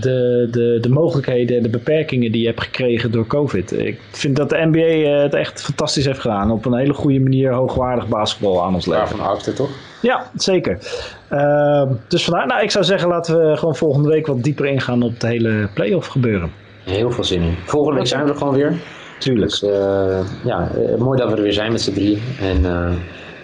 de, 0.00 0.48
de, 0.50 0.78
de 0.80 0.88
mogelijkheden 0.88 1.56
en 1.56 1.62
de 1.62 1.68
beperkingen 1.68 2.32
die 2.32 2.40
je 2.40 2.46
hebt 2.46 2.62
gekregen 2.62 3.10
door 3.10 3.26
COVID. 3.26 3.78
Ik 3.78 4.00
vind 4.10 4.36
dat 4.36 4.50
de 4.50 4.68
NBA 4.72 4.78
eh, 5.16 5.22
het 5.22 5.34
echt 5.34 5.62
fantastisch 5.62 6.04
heeft 6.04 6.18
gedaan. 6.20 6.50
Op 6.50 6.64
een 6.64 6.74
hele 6.76 6.94
goede 6.94 7.20
manier 7.20 7.52
hoogwaardig 7.52 8.08
basketbal 8.08 8.62
aan 8.64 8.74
ons 8.74 8.86
leveren. 8.86 9.08
Waarvan 9.18 9.34
acte, 9.36 9.52
toch? 9.52 9.70
Ja, 10.02 10.30
zeker. 10.34 10.78
Ehm, 11.28 11.92
dus 12.08 12.24
vandaar, 12.24 12.46
nou, 12.46 12.62
ik 12.62 12.70
zou 12.70 12.84
zeggen, 12.84 13.08
laten 13.08 13.50
we 13.50 13.56
gewoon 13.56 13.76
volgende 13.76 14.08
week 14.08 14.26
wat 14.26 14.42
dieper 14.42 14.66
ingaan 14.66 15.02
op 15.02 15.12
het 15.12 15.22
hele 15.22 15.68
playoff 15.74 16.06
gebeuren. 16.06 16.50
Heel 16.84 17.10
veel 17.10 17.24
zin 17.24 17.42
in. 17.42 17.54
Volgende 17.64 17.98
week 17.98 18.06
zijn 18.08 18.24
we 18.24 18.30
er 18.30 18.36
gewoon 18.36 18.54
weer. 18.54 18.74
Tuurlijk. 19.18 19.50
Dus 19.50 19.62
eh, 19.62 20.20
ja, 20.44 20.70
eh, 20.70 20.96
mooi 20.98 21.18
dat 21.18 21.30
we 21.30 21.36
er 21.36 21.42
weer 21.42 21.52
zijn 21.52 21.72
met 21.72 21.80
z'n 21.80 21.92
drie. 21.92 22.18
En 22.40 22.64
eh, 22.64 22.92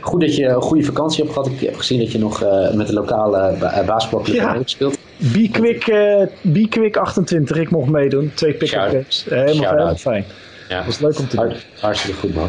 goed 0.01 0.21
dat 0.21 0.37
je 0.37 0.47
een 0.47 0.63
goede 0.63 0.85
vakantie 0.85 1.23
hebt 1.23 1.35
gehad. 1.35 1.49
Ik 1.51 1.61
heb 1.61 1.77
gezien 1.77 1.99
dat 1.99 2.13
je 2.13 2.19
nog 2.19 2.43
eh, 2.43 2.73
met 2.75 2.87
de 2.87 2.93
lokale 2.93 3.57
ba 3.61 3.83
basketbalclub 3.87 4.37
Ja. 4.37 4.49
hebt 4.51 4.63
gespeeld. 4.63 4.99
Be 5.33 5.49
Quick, 5.53 5.87
eh, 5.87 6.27
Be 6.43 6.69
Quick 6.69 6.97
28, 6.97 7.57
ik 7.57 7.71
mocht 7.71 7.91
meedoen. 7.91 8.31
Twee 8.35 8.53
pick-up 8.55 8.81
games. 8.81 9.29
Eh, 9.29 9.39
helemaal, 9.45 9.97
fijn. 9.97 10.25
Ja, 10.69 10.85
was 10.85 10.99
leuk 10.99 11.19
om 11.19 11.29
te 11.29 11.37
doen. 11.37 11.45
Hart- 11.47 11.67
hartstikke 11.81 12.19
goed 12.21 12.35
man. 12.35 12.49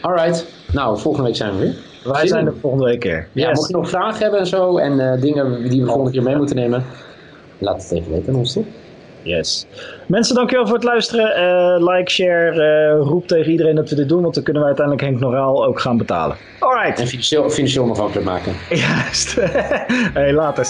Alright, 0.00 0.46
nou 0.72 0.98
volgende 0.98 1.26
week 1.26 1.36
zijn 1.36 1.52
we 1.52 1.58
weer. 1.58 1.74
Wij 2.04 2.20
Zin 2.20 2.28
zijn 2.28 2.46
er 2.46 2.54
volgende 2.60 2.84
week 2.84 3.02
weer. 3.02 3.28
Ja, 3.32 3.48
Yes. 3.48 3.56
mocht 3.56 3.68
je 3.70 3.76
nog 3.76 3.88
vragen 3.88 4.22
hebben 4.22 4.40
en 4.40 4.46
zo 4.46 4.78
en 4.78 5.00
eh, 5.12 5.20
dingen 5.20 5.68
die 5.70 5.80
we 5.80 5.86
volgende 5.86 6.10
keer 6.10 6.22
mee 6.22 6.36
moeten 6.36 6.56
nemen, 6.56 6.84
laat 7.58 7.82
het 7.82 7.92
even 7.92 8.12
weten 8.12 8.28
aan 8.32 8.38
ons 8.38 8.52
toch? 8.52 8.64
Yes. 9.22 9.66
Mensen, 10.06 10.34
dankjewel 10.34 10.66
voor 10.66 10.74
het 10.74 10.84
luisteren. 10.84 11.84
Like, 11.84 12.10
share, 12.10 12.90
roep 12.96 13.26
tegen 13.26 13.50
iedereen 13.50 13.74
dat 13.74 13.88
we 13.90 13.94
dit 13.96 14.08
doen, 14.08 14.22
want 14.22 14.34
dan 14.34 14.42
kunnen 14.42 14.62
we 14.62 14.68
uiteindelijk 14.68 15.06
Henk 15.06 15.20
Noraal 15.20 15.64
ook 15.66 15.80
gaan 15.80 15.96
betalen. 15.96 16.36
Alright. 16.58 17.00
En 17.00 17.06
financieel, 17.06 17.50
financieel 17.50 17.84
nog 17.86 17.92
afhankelijk 17.96 18.26
maken. 18.26 18.52
Juist. 18.70 19.36
hey, 20.14 20.32
later. 20.32 20.66